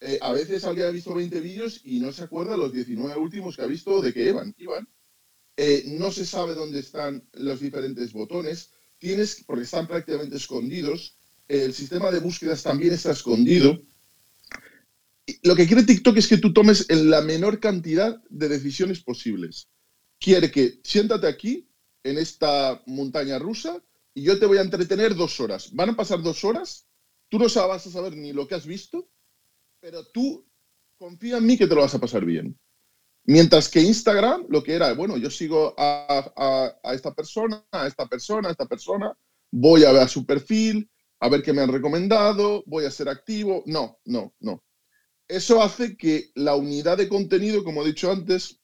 eh, 0.00 0.18
a 0.22 0.32
veces 0.32 0.64
alguien 0.64 0.86
ha 0.86 0.90
visto 0.90 1.14
20 1.14 1.40
vídeos 1.40 1.82
y 1.84 2.00
no 2.00 2.10
se 2.12 2.22
acuerda 2.22 2.56
los 2.56 2.72
19 2.72 3.20
últimos 3.20 3.56
que 3.56 3.62
ha 3.62 3.66
visto 3.66 4.00
de 4.00 4.12
que 4.14 4.30
iban. 4.30 4.54
iban. 4.56 4.88
Eh, 5.56 5.84
no 5.88 6.10
se 6.10 6.24
sabe 6.24 6.54
dónde 6.54 6.80
están 6.80 7.22
los 7.34 7.60
diferentes 7.60 8.12
botones, 8.12 8.70
tienes, 8.98 9.44
porque 9.46 9.64
están 9.64 9.86
prácticamente 9.86 10.36
escondidos. 10.36 11.16
El 11.48 11.74
sistema 11.74 12.10
de 12.10 12.20
búsquedas 12.20 12.62
también 12.62 12.94
está 12.94 13.12
escondido. 13.12 13.78
lo 15.42 15.54
que 15.54 15.66
quiere 15.66 15.82
TikTok 15.82 16.16
es 16.16 16.28
que 16.28 16.38
tú 16.38 16.52
tomes 16.52 16.86
la 16.90 17.20
menor 17.20 17.60
cantidad 17.60 18.22
de 18.30 18.48
decisiones 18.48 19.00
posibles. 19.00 19.68
Quiere 20.18 20.50
que 20.50 20.80
siéntate 20.82 21.26
aquí, 21.26 21.68
en 22.04 22.16
esta 22.16 22.82
montaña 22.86 23.38
rusa, 23.38 23.82
y 24.14 24.22
yo 24.22 24.38
te 24.38 24.46
voy 24.46 24.58
a 24.58 24.62
entretener 24.62 25.14
dos 25.14 25.40
horas. 25.40 25.74
Van 25.74 25.90
a 25.90 25.96
pasar 25.96 26.22
dos 26.22 26.42
horas, 26.44 26.86
tú 27.28 27.38
no 27.38 27.46
vas 27.46 27.86
a 27.86 27.90
saber 27.90 28.16
ni 28.16 28.32
lo 28.32 28.48
que 28.48 28.54
has 28.54 28.66
visto, 28.66 29.10
pero 29.80 30.04
tú 30.04 30.46
confía 30.98 31.38
en 31.38 31.46
mí 31.46 31.56
que 31.56 31.66
te 31.66 31.74
lo 31.74 31.80
vas 31.80 31.94
a 31.94 32.00
pasar 32.00 32.24
bien. 32.24 32.58
Mientras 33.24 33.68
que 33.68 33.80
Instagram, 33.80 34.46
lo 34.48 34.62
que 34.62 34.74
era, 34.74 34.92
bueno, 34.94 35.16
yo 35.16 35.30
sigo 35.30 35.74
a, 35.76 36.74
esta 36.92 37.14
persona, 37.14 37.64
a 37.70 37.86
esta 37.86 38.06
persona, 38.06 38.48
a 38.48 38.52
esta 38.52 38.66
persona, 38.66 39.16
voy 39.50 39.84
a 39.84 39.92
ver 39.92 40.08
su 40.08 40.24
perfil, 40.24 40.90
a 41.20 41.28
ver 41.28 41.42
qué 41.42 41.52
me 41.52 41.62
han 41.62 41.72
recomendado, 41.72 42.62
voy 42.66 42.84
a 42.84 42.90
ser 42.90 43.08
activo. 43.08 43.62
No, 43.66 43.98
no, 44.04 44.34
no. 44.40 44.62
Eso 45.28 45.62
hace 45.62 45.96
que 45.96 46.30
la 46.34 46.56
unidad 46.56 46.98
de 46.98 47.08
contenido, 47.08 47.62
como 47.62 47.82
he 47.82 47.88
dicho 47.88 48.10
antes, 48.10 48.60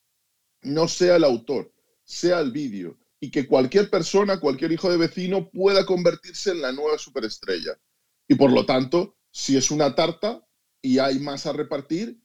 no 0.63 0.87
sea 0.87 1.15
el 1.15 1.23
autor, 1.23 1.71
sea 2.03 2.39
el 2.39 2.51
vídeo. 2.51 2.97
Y 3.19 3.31
que 3.31 3.47
cualquier 3.47 3.89
persona, 3.89 4.39
cualquier 4.39 4.71
hijo 4.71 4.91
de 4.91 4.97
vecino 4.97 5.49
pueda 5.49 5.85
convertirse 5.85 6.51
en 6.51 6.61
la 6.61 6.71
nueva 6.71 6.97
superestrella. 6.97 7.79
Y 8.27 8.35
por 8.35 8.51
lo 8.51 8.65
tanto, 8.65 9.17
si 9.31 9.55
es 9.55 9.71
una 9.71 9.95
tarta, 9.95 10.46
y 10.81 10.99
hay 10.99 11.19
más 11.19 11.45
a 11.45 11.53
repartir, 11.53 12.19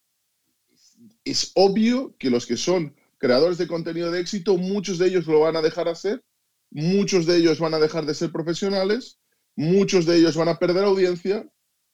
es 1.24 1.52
obvio 1.54 2.16
que 2.18 2.30
los 2.30 2.46
que 2.46 2.56
son 2.56 2.94
creadores 3.18 3.58
de 3.58 3.66
contenido 3.66 4.10
de 4.10 4.20
éxito, 4.20 4.56
muchos 4.56 4.98
de 4.98 5.06
ellos 5.06 5.26
lo 5.26 5.40
van 5.40 5.56
a 5.56 5.62
dejar 5.62 5.88
hacer, 5.88 6.24
muchos 6.70 7.26
de 7.26 7.36
ellos 7.36 7.60
van 7.60 7.74
a 7.74 7.78
dejar 7.78 8.06
de 8.06 8.14
ser 8.14 8.32
profesionales, 8.32 9.18
muchos 9.54 10.06
de 10.06 10.16
ellos 10.16 10.36
van 10.36 10.48
a 10.48 10.58
perder 10.58 10.84
audiencia 10.84 11.48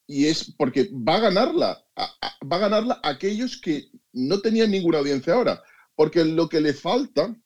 y 0.07 0.27
es 0.27 0.55
porque 0.57 0.89
va 0.93 1.17
a 1.17 1.21
ganarla, 1.21 1.85
va 1.97 2.57
a 2.57 2.61
ganarla 2.61 3.01
aquellos 3.03 3.61
que 3.61 3.91
no 4.13 4.41
tenían 4.41 4.71
ninguna 4.71 4.99
audiencia 4.99 5.35
ahora, 5.35 5.63
porque 5.95 6.25
lo 6.25 6.49
que 6.49 6.61
le 6.61 6.73
falta, 6.73 7.37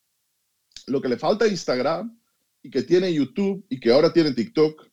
lo 0.87 1.01
que 1.01 1.09
le 1.09 1.16
falta 1.16 1.44
a 1.44 1.48
Instagram 1.48 2.16
y 2.62 2.70
que 2.70 2.83
tiene 2.83 3.12
YouTube 3.12 3.66
y 3.68 3.81
que 3.81 3.90
ahora 3.90 4.12
tiene 4.12 4.33
TikTok 4.33 4.87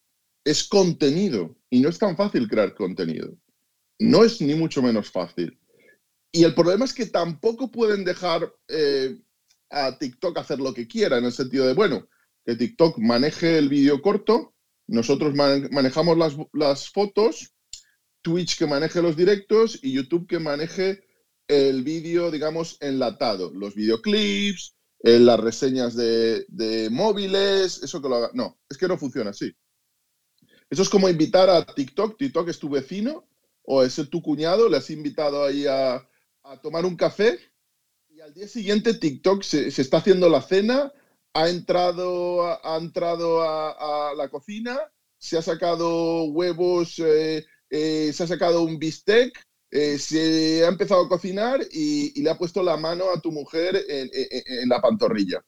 es 0.44 0.64
contenido 0.64 1.56
y 1.70 1.80
no 1.80 1.90
es 1.90 2.00
tan 2.00 2.16
fácil 2.18 2.48
crear 2.48 2.74
contenido 2.74 3.38
no 4.00 4.24
es 4.24 4.42
ni 4.42 4.56
mucho 4.56 4.82
menos 4.82 5.12
fácil. 5.12 5.60
Y 6.32 6.44
el 6.44 6.56
problema 6.56 6.86
es 6.86 6.94
que 6.94 7.06
tampoco 7.06 7.72
pueden 7.72 8.04
dejar 8.04 8.52
eh, 8.68 9.18
a 9.70 9.98
TikTok 9.98 10.38
hacer 10.38 10.60
lo 10.60 10.74
que 10.74 10.88
quiera, 10.88 11.18
en 11.18 11.26
el 11.26 11.32
sentido 11.32 11.68
de, 11.68 11.74
bueno, 11.74 12.08
que 12.46 12.56
TikTok 12.56 12.98
maneje 13.00 13.58
el 13.58 13.70
vídeo 13.70 14.02
corto, 14.02 14.56
nosotros 14.88 15.36
manejamos 15.36 16.18
las, 16.54 16.90
fotos, 16.90 17.54
Twitch 18.22 18.58
que 18.58 18.66
maneje 18.66 19.02
los 19.02 19.16
directos 19.16 19.80
y 19.84 19.94
YouTube 19.94 20.28
que 20.28 20.40
maneje 20.40 21.04
el 21.48 21.84
vídeo, 21.84 22.32
digamos, 22.32 22.78
enlatado, 22.80 23.52
los 23.54 23.76
videoclips, 23.76 24.76
eh, 25.04 25.20
las 25.20 25.40
reseñas 25.40 25.96
de, 25.96 26.46
de, 26.48 26.90
móviles, 26.90 27.82
eso 27.84 28.02
que 28.02 28.10
lo 28.10 28.16
haga. 28.16 28.32
No, 28.34 28.60
es 28.70 28.78
que 28.78 28.88
no 28.88 28.98
funciona 28.98 29.30
así. 29.30 29.52
Eso 30.70 30.82
es 30.82 30.90
como 30.90 31.10
invitar 31.10 31.50
a 31.50 31.66
TikTok, 31.66 32.18
TikTok 32.18 32.50
es 32.50 32.60
tu 32.60 32.70
vecino, 32.70 33.29
o 33.72 33.84
es 33.84 34.02
tu 34.10 34.22
cuñado, 34.24 34.68
le 34.68 34.78
has 34.78 34.90
invitado 34.90 35.46
ahí 35.46 35.68
a, 35.68 36.04
tomar 36.64 36.86
un 36.88 36.96
café 36.96 37.38
y 38.10 38.20
al 38.20 38.34
día 38.34 38.48
siguiente 38.48 38.96
TikTok 38.96 39.44
se, 39.44 39.68
está 39.68 39.98
haciendo 39.98 40.28
la 40.28 40.42
cena, 40.42 40.92
ha 41.36 41.50
entrado, 41.50 42.48
ha, 42.48 42.78
entrado 42.78 43.44
a, 43.44 44.16
la 44.18 44.28
cocina, 44.30 44.80
se 45.20 45.38
ha 45.38 45.44
sacado 45.44 46.24
huevos, 46.24 46.98
eh, 46.98 47.46
eh, 47.70 48.12
se 48.12 48.24
ha 48.24 48.28
sacado 48.28 48.64
un 48.64 48.80
bistec, 48.80 49.40
eh, 49.70 50.00
se 50.00 50.66
ha 50.66 50.70
empezado 50.70 51.06
a 51.06 51.10
cocinar 51.10 51.62
y, 51.72 52.20
le 52.24 52.32
ha 52.32 52.40
puesto 52.40 52.64
la 52.64 52.76
mano 52.76 53.12
a 53.12 53.22
tu 53.22 53.32
mujer 53.32 53.86
en, 53.88 54.68
la 54.68 54.82
pantorrilla. 54.82 55.46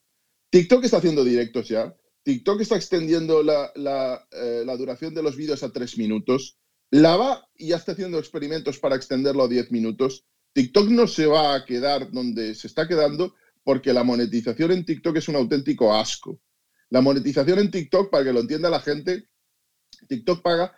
TikTok 0.52 0.84
está 0.84 0.98
haciendo 0.98 1.24
directos 1.24 1.70
ya. 1.70 1.92
TikTok 2.22 2.62
está 2.62 2.76
extendiendo 2.76 3.42
la, 3.42 3.72
la 3.76 4.78
duración 4.78 5.16
de 5.16 5.24
los 5.24 5.36
vídeos 5.36 5.64
a 5.64 5.72
tres 5.72 5.98
minutos. 5.98 6.61
Lava 6.92 7.48
y 7.56 7.70
ya 7.70 7.78
está 7.78 7.94
haciendo 7.94 8.20
experimentos 8.20 8.78
para 8.78 8.96
extenderlo 8.96 9.44
a 9.44 9.48
10 9.48 9.72
minutos. 9.72 10.26
TikTok 10.54 10.90
no 10.90 11.08
se 11.08 11.26
va 11.26 11.56
a 11.56 11.66
quedar 11.66 12.12
donde 12.12 12.54
se 12.54 12.68
está 12.68 12.88
quedando 12.88 13.34
porque 13.64 13.94
la 13.94 14.04
monetización 14.04 14.72
en 14.72 14.86
TikTok 14.86 15.18
es 15.18 15.28
un 15.30 15.38
auténtico 15.38 15.94
asco. 15.96 16.42
La 16.90 17.00
monetización 17.00 17.60
en 17.60 17.72
TikTok, 17.72 18.10
para 18.10 18.26
que 18.26 18.34
lo 18.34 18.42
entienda 18.42 18.70
la 18.70 18.82
gente, 18.82 19.30
TikTok 20.08 20.42
paga 20.42 20.76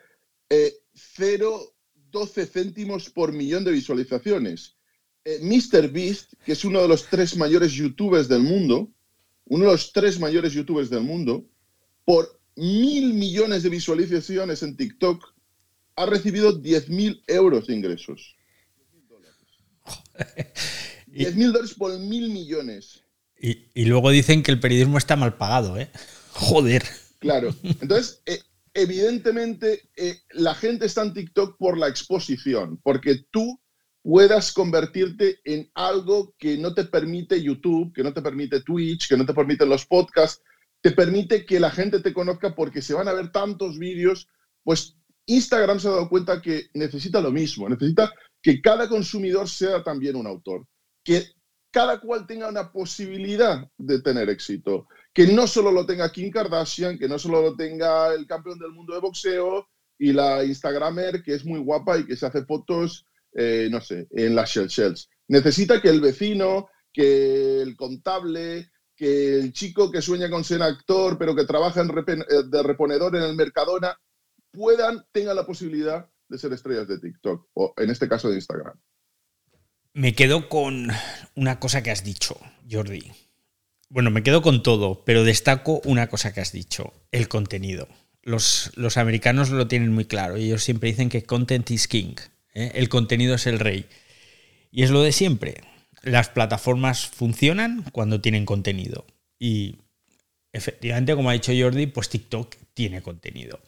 0,12 0.49 2.41
eh, 2.41 2.45
céntimos 2.45 3.09
por 3.09 3.33
millón 3.33 3.63
de 3.63 3.71
visualizaciones. 3.71 4.77
Eh, 5.25 5.39
MrBeast, 5.41 6.33
que 6.45 6.51
es 6.51 6.63
uno 6.65 6.81
de 6.81 6.87
los 6.87 7.07
tres 7.07 7.35
mayores 7.35 7.71
youtubers 7.71 8.27
del 8.27 8.43
mundo, 8.43 8.91
uno 9.45 9.65
de 9.65 9.71
los 9.71 9.91
tres 9.91 10.19
mayores 10.19 10.53
youtubers 10.53 10.89
del 10.89 11.03
mundo, 11.03 11.49
por 12.05 12.39
mil 12.55 13.13
millones 13.13 13.63
de 13.63 13.69
visualizaciones 13.69 14.61
en 14.61 14.77
TikTok, 14.77 15.32
ha 15.95 16.05
recibido 16.05 16.53
10 16.53 16.89
mil 16.89 17.23
euros 17.27 17.67
de 17.67 17.75
ingresos. 17.75 18.35
10 21.07 21.35
mil 21.35 21.51
dólares 21.51 21.75
por 21.75 21.97
mil 21.99 22.29
millones. 22.29 23.03
Y, 23.39 23.67
y, 23.73 23.85
luego 23.85 24.09
dicen 24.09 24.41
que 24.41 24.51
el 24.51 24.59
periodismo 24.59 24.97
está 24.97 25.15
mal 25.15 25.37
pagado, 25.37 25.77
¿eh? 25.77 25.89
Joder. 26.31 26.83
Claro. 27.19 27.55
Entonces, 27.63 28.21
eh, 28.25 28.39
evidentemente, 28.73 29.89
eh, 29.95 30.19
la 30.31 30.55
gente 30.55 30.85
está 30.85 31.03
en 31.03 31.13
TikTok 31.13 31.57
por 31.57 31.77
la 31.77 31.87
exposición, 31.87 32.79
porque 32.83 33.25
tú 33.31 33.59
puedas 34.01 34.51
convertirte 34.51 35.39
en 35.45 35.71
algo 35.73 36.35
que 36.37 36.57
no 36.57 36.73
te 36.73 36.83
permite 36.83 37.41
YouTube, 37.41 37.93
que 37.93 38.03
no 38.03 38.13
te 38.13 38.21
permite 38.21 38.61
Twitch, 38.61 39.07
que 39.07 39.17
no 39.17 39.25
te 39.25 39.33
permiten 39.33 39.69
los 39.69 39.85
podcasts, 39.85 40.43
te 40.81 40.91
permite 40.91 41.45
que 41.45 41.59
la 41.59 41.71
gente 41.71 42.01
te 42.01 42.13
conozca 42.13 42.53
porque 42.55 42.81
se 42.81 42.93
van 42.93 43.07
a 43.07 43.13
ver 43.13 43.31
tantos 43.31 43.79
vídeos, 43.79 44.27
pues 44.63 44.97
Instagram 45.25 45.79
se 45.79 45.87
ha 45.87 45.91
dado 45.91 46.09
cuenta 46.09 46.41
que 46.41 46.67
necesita 46.73 47.21
lo 47.21 47.31
mismo, 47.31 47.69
necesita 47.69 48.11
que 48.41 48.61
cada 48.61 48.89
consumidor 48.89 49.47
sea 49.47 49.83
también 49.83 50.15
un 50.15 50.27
autor, 50.27 50.67
que 51.03 51.27
cada 51.71 51.99
cual 51.99 52.27
tenga 52.27 52.49
una 52.49 52.71
posibilidad 52.71 53.67
de 53.77 54.01
tener 54.01 54.29
éxito, 54.29 54.87
que 55.13 55.27
no 55.27 55.47
solo 55.47 55.71
lo 55.71 55.85
tenga 55.85 56.11
Kim 56.11 56.29
Kardashian, 56.29 56.99
que 56.99 57.07
no 57.07 57.17
solo 57.17 57.41
lo 57.41 57.55
tenga 57.55 58.13
el 58.13 58.27
campeón 58.27 58.59
del 58.59 58.71
mundo 58.71 58.93
de 58.93 58.99
boxeo 58.99 59.67
y 59.97 60.11
la 60.11 60.43
Instagramer 60.43 61.23
que 61.23 61.33
es 61.33 61.45
muy 61.45 61.59
guapa 61.59 61.97
y 61.97 62.05
que 62.05 62.15
se 62.15 62.25
hace 62.25 62.45
fotos, 62.45 63.05
eh, 63.33 63.69
no 63.71 63.81
sé, 63.81 64.07
en 64.11 64.35
las 64.35 64.49
Shell 64.49 64.67
Shells. 64.67 65.09
Necesita 65.27 65.81
que 65.81 65.89
el 65.89 66.01
vecino, 66.01 66.67
que 66.91 67.61
el 67.61 67.75
contable, 67.75 68.69
que 68.95 69.39
el 69.39 69.53
chico 69.53 69.91
que 69.91 70.01
sueña 70.01 70.29
con 70.29 70.43
ser 70.43 70.61
actor, 70.61 71.17
pero 71.17 71.35
que 71.35 71.45
trabaja 71.45 71.81
eh, 71.81 72.43
de 72.45 72.63
reponedor 72.63 73.15
en 73.15 73.23
el 73.23 73.35
Mercadona, 73.35 73.97
puedan, 74.53 75.05
tengan 75.11 75.35
la 75.35 75.45
posibilidad 75.45 76.09
de 76.29 76.37
ser 76.37 76.53
estrellas 76.53 76.87
de 76.87 76.99
TikTok, 76.99 77.49
o 77.53 77.73
en 77.77 77.89
este 77.89 78.07
caso 78.07 78.29
de 78.29 78.35
Instagram. 78.35 78.79
Me 79.93 80.15
quedo 80.15 80.47
con 80.47 80.87
una 81.35 81.59
cosa 81.59 81.83
que 81.83 81.91
has 81.91 82.03
dicho, 82.03 82.39
Jordi. 82.71 83.11
Bueno, 83.89 84.09
me 84.09 84.23
quedo 84.23 84.41
con 84.41 84.63
todo, 84.63 85.03
pero 85.05 85.23
destaco 85.23 85.81
una 85.85 86.07
cosa 86.07 86.33
que 86.33 86.41
has 86.41 86.51
dicho, 86.51 86.93
el 87.11 87.27
contenido. 87.27 87.87
Los, 88.21 88.71
los 88.75 88.97
americanos 88.97 89.49
lo 89.49 89.67
tienen 89.67 89.91
muy 89.91 90.05
claro, 90.05 90.37
ellos 90.37 90.63
siempre 90.63 90.89
dicen 90.89 91.09
que 91.09 91.23
content 91.23 91.69
is 91.69 91.87
king, 91.87 92.15
¿eh? 92.53 92.71
el 92.75 92.89
contenido 92.89 93.35
es 93.35 93.45
el 93.45 93.59
rey. 93.59 93.85
Y 94.71 94.83
es 94.83 94.89
lo 94.89 95.03
de 95.03 95.11
siempre, 95.11 95.61
las 96.01 96.29
plataformas 96.29 97.07
funcionan 97.07 97.83
cuando 97.91 98.21
tienen 98.21 98.45
contenido. 98.45 99.05
Y 99.37 99.77
efectivamente, 100.51 101.15
como 101.15 101.29
ha 101.29 101.33
dicho 101.33 101.51
Jordi, 101.55 101.85
pues 101.87 102.09
TikTok 102.09 102.55
tiene 102.73 103.01
contenido. 103.03 103.59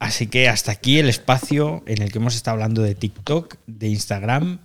Así 0.00 0.28
que 0.28 0.48
hasta 0.48 0.72
aquí 0.72 0.98
el 0.98 1.10
espacio 1.10 1.84
en 1.86 2.00
el 2.00 2.10
que 2.10 2.18
hemos 2.18 2.34
estado 2.34 2.54
hablando 2.54 2.80
de 2.80 2.94
TikTok, 2.94 3.56
de 3.66 3.88
Instagram 3.88 4.58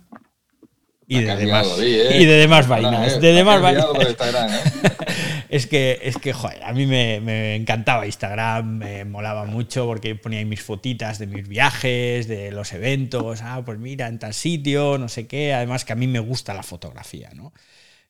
y 1.06 1.20
de, 1.20 1.36
demás, 1.36 1.68
¿eh? 1.78 2.18
y 2.20 2.24
de 2.24 2.36
demás 2.36 2.66
vainas. 2.66 3.12
Eh, 3.12 3.20
de 3.20 3.32
demás 3.34 3.60
vainas. 3.60 3.84
¿eh? 3.84 4.16
es 5.50 5.66
que, 5.66 6.00
es 6.02 6.16
que, 6.16 6.32
joder, 6.32 6.64
a 6.64 6.72
mí 6.72 6.86
me, 6.86 7.20
me, 7.20 7.54
encantaba 7.54 8.06
Instagram, 8.06 8.78
me 8.78 9.04
molaba 9.04 9.44
mucho 9.44 9.84
porque 9.84 10.14
ponía 10.14 10.38
ahí 10.38 10.46
mis 10.46 10.62
fotitas 10.62 11.18
de 11.18 11.26
mis 11.26 11.46
viajes, 11.46 12.26
de 12.28 12.50
los 12.50 12.72
eventos, 12.72 13.42
ah, 13.42 13.62
pues 13.62 13.78
mira, 13.78 14.08
en 14.08 14.18
tal 14.18 14.32
sitio, 14.32 14.96
no 14.96 15.10
sé 15.10 15.26
qué. 15.26 15.52
Además 15.52 15.84
que 15.84 15.92
a 15.92 15.96
mí 15.96 16.06
me 16.06 16.18
gusta 16.18 16.54
la 16.54 16.62
fotografía, 16.62 17.28
¿no? 17.34 17.52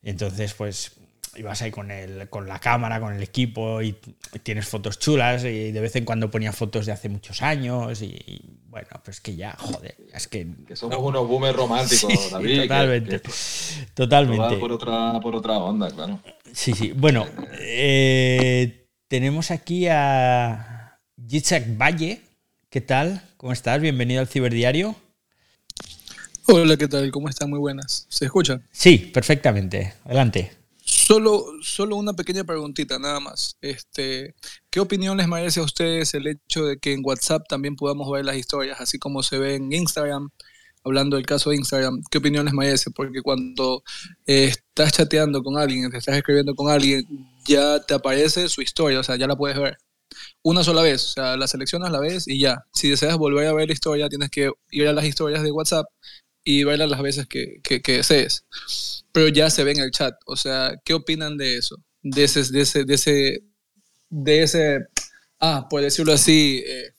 Entonces, 0.01 0.53
pues 0.53 0.93
ibas 1.37 1.61
ahí 1.61 1.71
con, 1.71 1.91
el, 1.91 2.29
con 2.29 2.47
la 2.47 2.59
cámara, 2.59 2.99
con 2.99 3.13
el 3.13 3.21
equipo 3.23 3.81
y 3.81 3.95
tienes 4.43 4.67
fotos 4.67 4.97
chulas 4.99 5.43
y 5.43 5.71
de 5.71 5.79
vez 5.79 5.95
en 5.95 6.03
cuando 6.03 6.29
ponía 6.31 6.51
fotos 6.51 6.85
de 6.87 6.91
hace 6.91 7.09
muchos 7.09 7.41
años 7.41 8.01
y, 8.01 8.41
bueno, 8.67 8.87
pues 9.05 9.21
que 9.21 9.35
ya, 9.35 9.55
joder, 9.57 9.95
es 10.13 10.27
que... 10.27 10.47
Que 10.67 10.75
somos 10.75 10.97
unos 10.99 11.27
boomers 11.27 11.55
románticos, 11.55 12.11
Sí, 12.23 12.29
David. 12.31 12.61
totalmente, 12.63 13.09
que- 13.21 13.21
que 13.21 13.31
totalmente. 13.93 14.57
por 14.57 14.71
otra, 14.71 15.19
por 15.21 15.35
otra 15.35 15.57
onda, 15.59 15.89
claro. 15.91 16.19
Sí, 16.51 16.73
sí. 16.73 16.91
Bueno, 16.95 17.25
eh, 17.59 18.87
tenemos 19.07 19.51
aquí 19.51 19.87
a 19.87 20.99
Yitzhak 21.17 21.77
Valle. 21.77 22.21
¿Qué 22.69 22.81
tal? 22.81 23.21
¿Cómo 23.37 23.53
estás? 23.53 23.79
Bienvenido 23.79 24.19
al 24.21 24.27
Ciberdiario. 24.27 24.95
Hola, 26.47 26.77
¿qué 26.77 26.87
tal? 26.87 27.11
¿Cómo 27.11 27.29
están? 27.29 27.49
Muy 27.49 27.59
buenas. 27.59 28.05
¿Se 28.09 28.25
escuchan? 28.25 28.65
Sí, 28.71 28.97
perfectamente. 29.13 29.93
Adelante. 30.05 30.51
Solo, 31.07 31.45
solo 31.61 31.95
una 31.95 32.11
pequeña 32.11 32.43
preguntita, 32.43 32.99
nada 32.99 33.21
más. 33.21 33.55
Este, 33.61 34.35
¿Qué 34.69 34.81
opinión 34.81 35.15
les 35.15 35.29
merece 35.29 35.61
a 35.61 35.63
ustedes 35.63 36.13
el 36.13 36.27
hecho 36.27 36.65
de 36.65 36.79
que 36.79 36.91
en 36.91 36.99
WhatsApp 37.01 37.43
también 37.47 37.77
podamos 37.77 38.11
ver 38.11 38.25
las 38.25 38.35
historias, 38.35 38.81
así 38.81 38.99
como 38.99 39.23
se 39.23 39.37
ve 39.37 39.55
en 39.55 39.71
Instagram? 39.71 40.31
Hablando 40.83 41.15
del 41.15 41.25
caso 41.25 41.49
de 41.49 41.55
Instagram, 41.55 42.01
¿qué 42.11 42.17
opinión 42.17 42.43
les 42.43 42.53
merece? 42.53 42.91
Porque 42.91 43.21
cuando 43.21 43.83
eh, 44.25 44.51
estás 44.51 44.91
chateando 44.91 45.41
con 45.43 45.57
alguien, 45.57 45.89
te 45.89 45.97
estás 45.97 46.17
escribiendo 46.17 46.53
con 46.55 46.69
alguien, 46.69 47.05
ya 47.47 47.79
te 47.79 47.93
aparece 47.93 48.49
su 48.49 48.61
historia, 48.61 48.99
o 48.99 49.03
sea, 49.03 49.15
ya 49.15 49.27
la 49.27 49.37
puedes 49.37 49.57
ver. 49.57 49.77
Una 50.41 50.61
sola 50.65 50.81
vez, 50.81 51.05
o 51.05 51.09
sea, 51.13 51.37
la 51.37 51.47
seleccionas, 51.47 51.89
la 51.89 52.01
ves 52.01 52.27
y 52.27 52.41
ya. 52.41 52.65
Si 52.73 52.89
deseas 52.89 53.17
volver 53.17 53.47
a 53.47 53.53
ver 53.53 53.67
la 53.67 53.73
historia, 53.73 54.09
tienes 54.09 54.29
que 54.29 54.51
ir 54.71 54.87
a 54.89 54.91
las 54.91 55.05
historias 55.05 55.41
de 55.41 55.51
WhatsApp 55.53 55.87
y 56.43 56.65
verlas 56.65 56.89
las 56.89 57.01
veces 57.01 57.27
que, 57.27 57.61
que, 57.63 57.81
que 57.81 57.93
desees. 57.93 58.45
Pero 59.17 59.29
ya 59.29 59.49
se 59.49 59.63
ve 59.63 59.71
en 59.71 59.79
el 59.79 59.89
chat. 59.89 60.13
O 60.27 60.35
sea, 60.35 60.79
¿qué 60.85 60.93
opinan 60.93 61.37
de 61.37 61.57
eso? 61.57 61.75
De 62.03 62.23
ese, 62.23 62.43
de 62.51 62.61
ese, 62.61 62.85
de 62.85 62.93
ese, 62.93 63.43
de 64.11 64.43
ese 64.43 64.87
ah, 65.39 65.65
por 65.67 65.81
decirlo 65.81 66.13
así, 66.13 66.63
eh, 66.63 66.91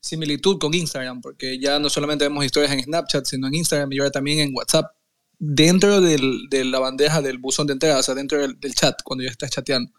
similitud 0.00 0.60
con 0.60 0.72
Instagram, 0.74 1.20
porque 1.20 1.58
ya 1.58 1.80
no 1.80 1.90
solamente 1.90 2.24
vemos 2.24 2.44
historias 2.44 2.70
en 2.70 2.84
Snapchat, 2.84 3.24
sino 3.26 3.48
en 3.48 3.56
Instagram 3.56 3.92
y 3.92 3.98
ahora 3.98 4.12
también 4.12 4.38
en 4.38 4.54
WhatsApp, 4.54 4.92
dentro 5.40 6.00
del, 6.00 6.48
de 6.50 6.64
la 6.64 6.78
bandeja 6.78 7.20
del 7.20 7.38
buzón 7.38 7.66
de 7.66 7.72
entrada, 7.72 7.98
o 7.98 8.02
sea, 8.04 8.14
dentro 8.14 8.40
del, 8.40 8.60
del 8.60 8.76
chat, 8.76 9.02
cuando 9.02 9.24
ya 9.24 9.30
estás 9.30 9.50
chateando. 9.50 9.90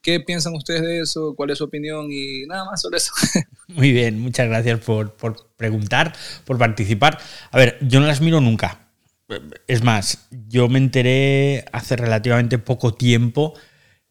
¿Qué 0.00 0.20
piensan 0.20 0.54
ustedes 0.54 0.80
de 0.80 1.00
eso? 1.00 1.34
¿Cuál 1.36 1.50
es 1.50 1.58
su 1.58 1.64
opinión? 1.64 2.08
Y 2.10 2.46
nada 2.46 2.64
más 2.64 2.80
sobre 2.80 2.96
eso. 2.96 3.12
Muy 3.68 3.92
bien, 3.92 4.18
muchas 4.18 4.48
gracias 4.48 4.80
por, 4.80 5.14
por 5.14 5.54
preguntar, 5.56 6.16
por 6.46 6.56
participar. 6.56 7.18
A 7.50 7.58
ver, 7.58 7.76
yo 7.82 8.00
no 8.00 8.06
las 8.06 8.22
miro 8.22 8.40
nunca. 8.40 8.83
Es 9.66 9.82
más, 9.82 10.28
yo 10.48 10.68
me 10.68 10.78
enteré 10.78 11.64
hace 11.72 11.96
relativamente 11.96 12.58
poco 12.58 12.94
tiempo 12.94 13.54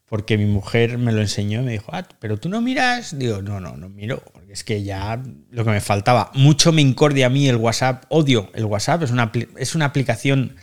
porque 0.06 0.38
mi 0.38 0.46
mujer 0.46 0.98
me 0.98 1.12
lo 1.12 1.22
enseñó 1.22 1.62
y 1.62 1.66
me 1.66 1.72
dijo, 1.72 1.90
ah, 1.92 2.08
pero 2.20 2.38
tú 2.38 2.48
no 2.48 2.62
miras. 2.62 3.18
Digo, 3.18 3.42
no, 3.42 3.60
no, 3.60 3.78
no 3.78 3.90
miro, 3.90 4.22
porque 4.32 4.54
es 4.54 4.64
que 4.64 4.84
ya 4.84 5.22
lo 5.50 5.66
que 5.66 5.72
me 5.72 5.82
faltaba. 5.82 6.30
Mucho 6.36 6.72
me 6.72 6.84
incordia 6.84 7.26
a 7.26 7.30
mí 7.30 7.50
el 7.50 7.56
WhatsApp. 7.56 8.06
Odio 8.10 8.52
el 8.54 8.66
WhatsApp, 8.66 9.02
es 9.02 9.12
una, 9.12 9.32
es 9.58 9.74
una 9.74 9.86
aplicación 9.86 10.56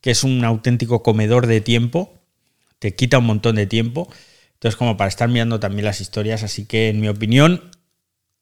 que 0.00 0.10
es 0.10 0.24
un 0.24 0.44
auténtico 0.44 1.02
comedor 1.02 1.46
de 1.46 1.60
tiempo, 1.60 2.20
te 2.78 2.94
quita 2.94 3.18
un 3.18 3.26
montón 3.26 3.56
de 3.56 3.66
tiempo. 3.66 4.08
Entonces, 4.54 4.76
como 4.76 4.96
para 4.96 5.08
estar 5.08 5.28
mirando 5.28 5.60
también 5.60 5.84
las 5.84 6.00
historias, 6.00 6.42
así 6.42 6.64
que 6.64 6.88
en 6.88 7.00
mi 7.00 7.08
opinión, 7.08 7.70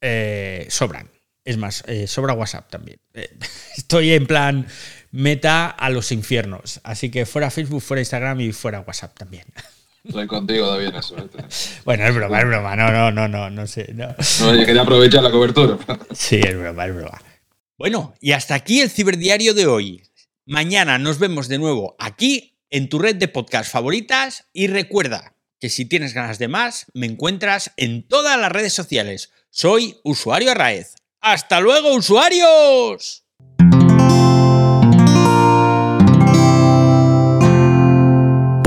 eh, 0.01 0.65
sobran. 0.69 1.11
Es 1.43 1.57
más, 1.57 1.83
eh, 1.85 2.07
sobra 2.07 2.33
WhatsApp 2.33 2.69
también. 2.69 2.99
Eh, 3.13 3.29
estoy 3.77 4.13
en 4.13 4.25
plan 4.25 4.65
meta 5.15 5.69
a 5.69 5.89
los 5.89 6.11
infiernos. 6.11 6.81
Así 6.83 7.09
que 7.09 7.25
fuera 7.25 7.49
Facebook, 7.49 7.81
fuera 7.81 8.01
Instagram 8.01 8.41
y 8.41 8.51
fuera 8.51 8.81
WhatsApp 8.81 9.17
también. 9.17 9.45
Estoy 10.03 10.27
contigo, 10.27 10.69
David, 10.69 10.87
en 10.87 10.95
eso. 10.95 11.17
¿eh? 11.17 11.27
Bueno, 11.83 12.05
es 12.05 12.13
broma, 12.13 12.39
es 12.39 12.45
broma. 12.45 12.75
No, 12.75 12.91
no, 12.91 13.11
no, 13.11 13.27
no, 13.27 13.49
no 13.49 13.65
sé. 13.65 13.91
no. 13.93 14.13
No, 14.41 14.55
yo 14.55 14.65
quería 14.65 14.83
aprovechar 14.83 15.23
la 15.23 15.31
cobertura. 15.31 15.79
Sí, 16.13 16.35
es 16.35 16.55
broma, 16.55 16.85
es 16.85 16.95
broma. 16.95 17.21
Bueno, 17.77 18.13
y 18.21 18.33
hasta 18.33 18.53
aquí 18.53 18.81
el 18.81 18.91
ciberdiario 18.91 19.55
de 19.55 19.65
hoy. 19.65 20.03
Mañana 20.45 20.99
nos 20.99 21.17
vemos 21.17 21.47
de 21.47 21.57
nuevo 21.57 21.95
aquí 21.97 22.59
en 22.69 22.87
tu 22.87 22.99
red 22.99 23.15
de 23.15 23.27
podcast 23.27 23.71
favoritas 23.71 24.45
y 24.53 24.67
recuerda 24.67 25.33
que 25.59 25.69
si 25.69 25.85
tienes 25.85 26.13
ganas 26.13 26.37
de 26.37 26.49
más, 26.49 26.85
me 26.93 27.07
encuentras 27.07 27.71
en 27.77 28.07
todas 28.07 28.39
las 28.39 28.51
redes 28.51 28.73
sociales. 28.73 29.31
Soy 29.49 29.97
usuario 30.03 30.51
Arraez. 30.51 30.93
¡Hasta 31.19 31.61
luego, 31.61 31.95
usuarios! 31.95 33.24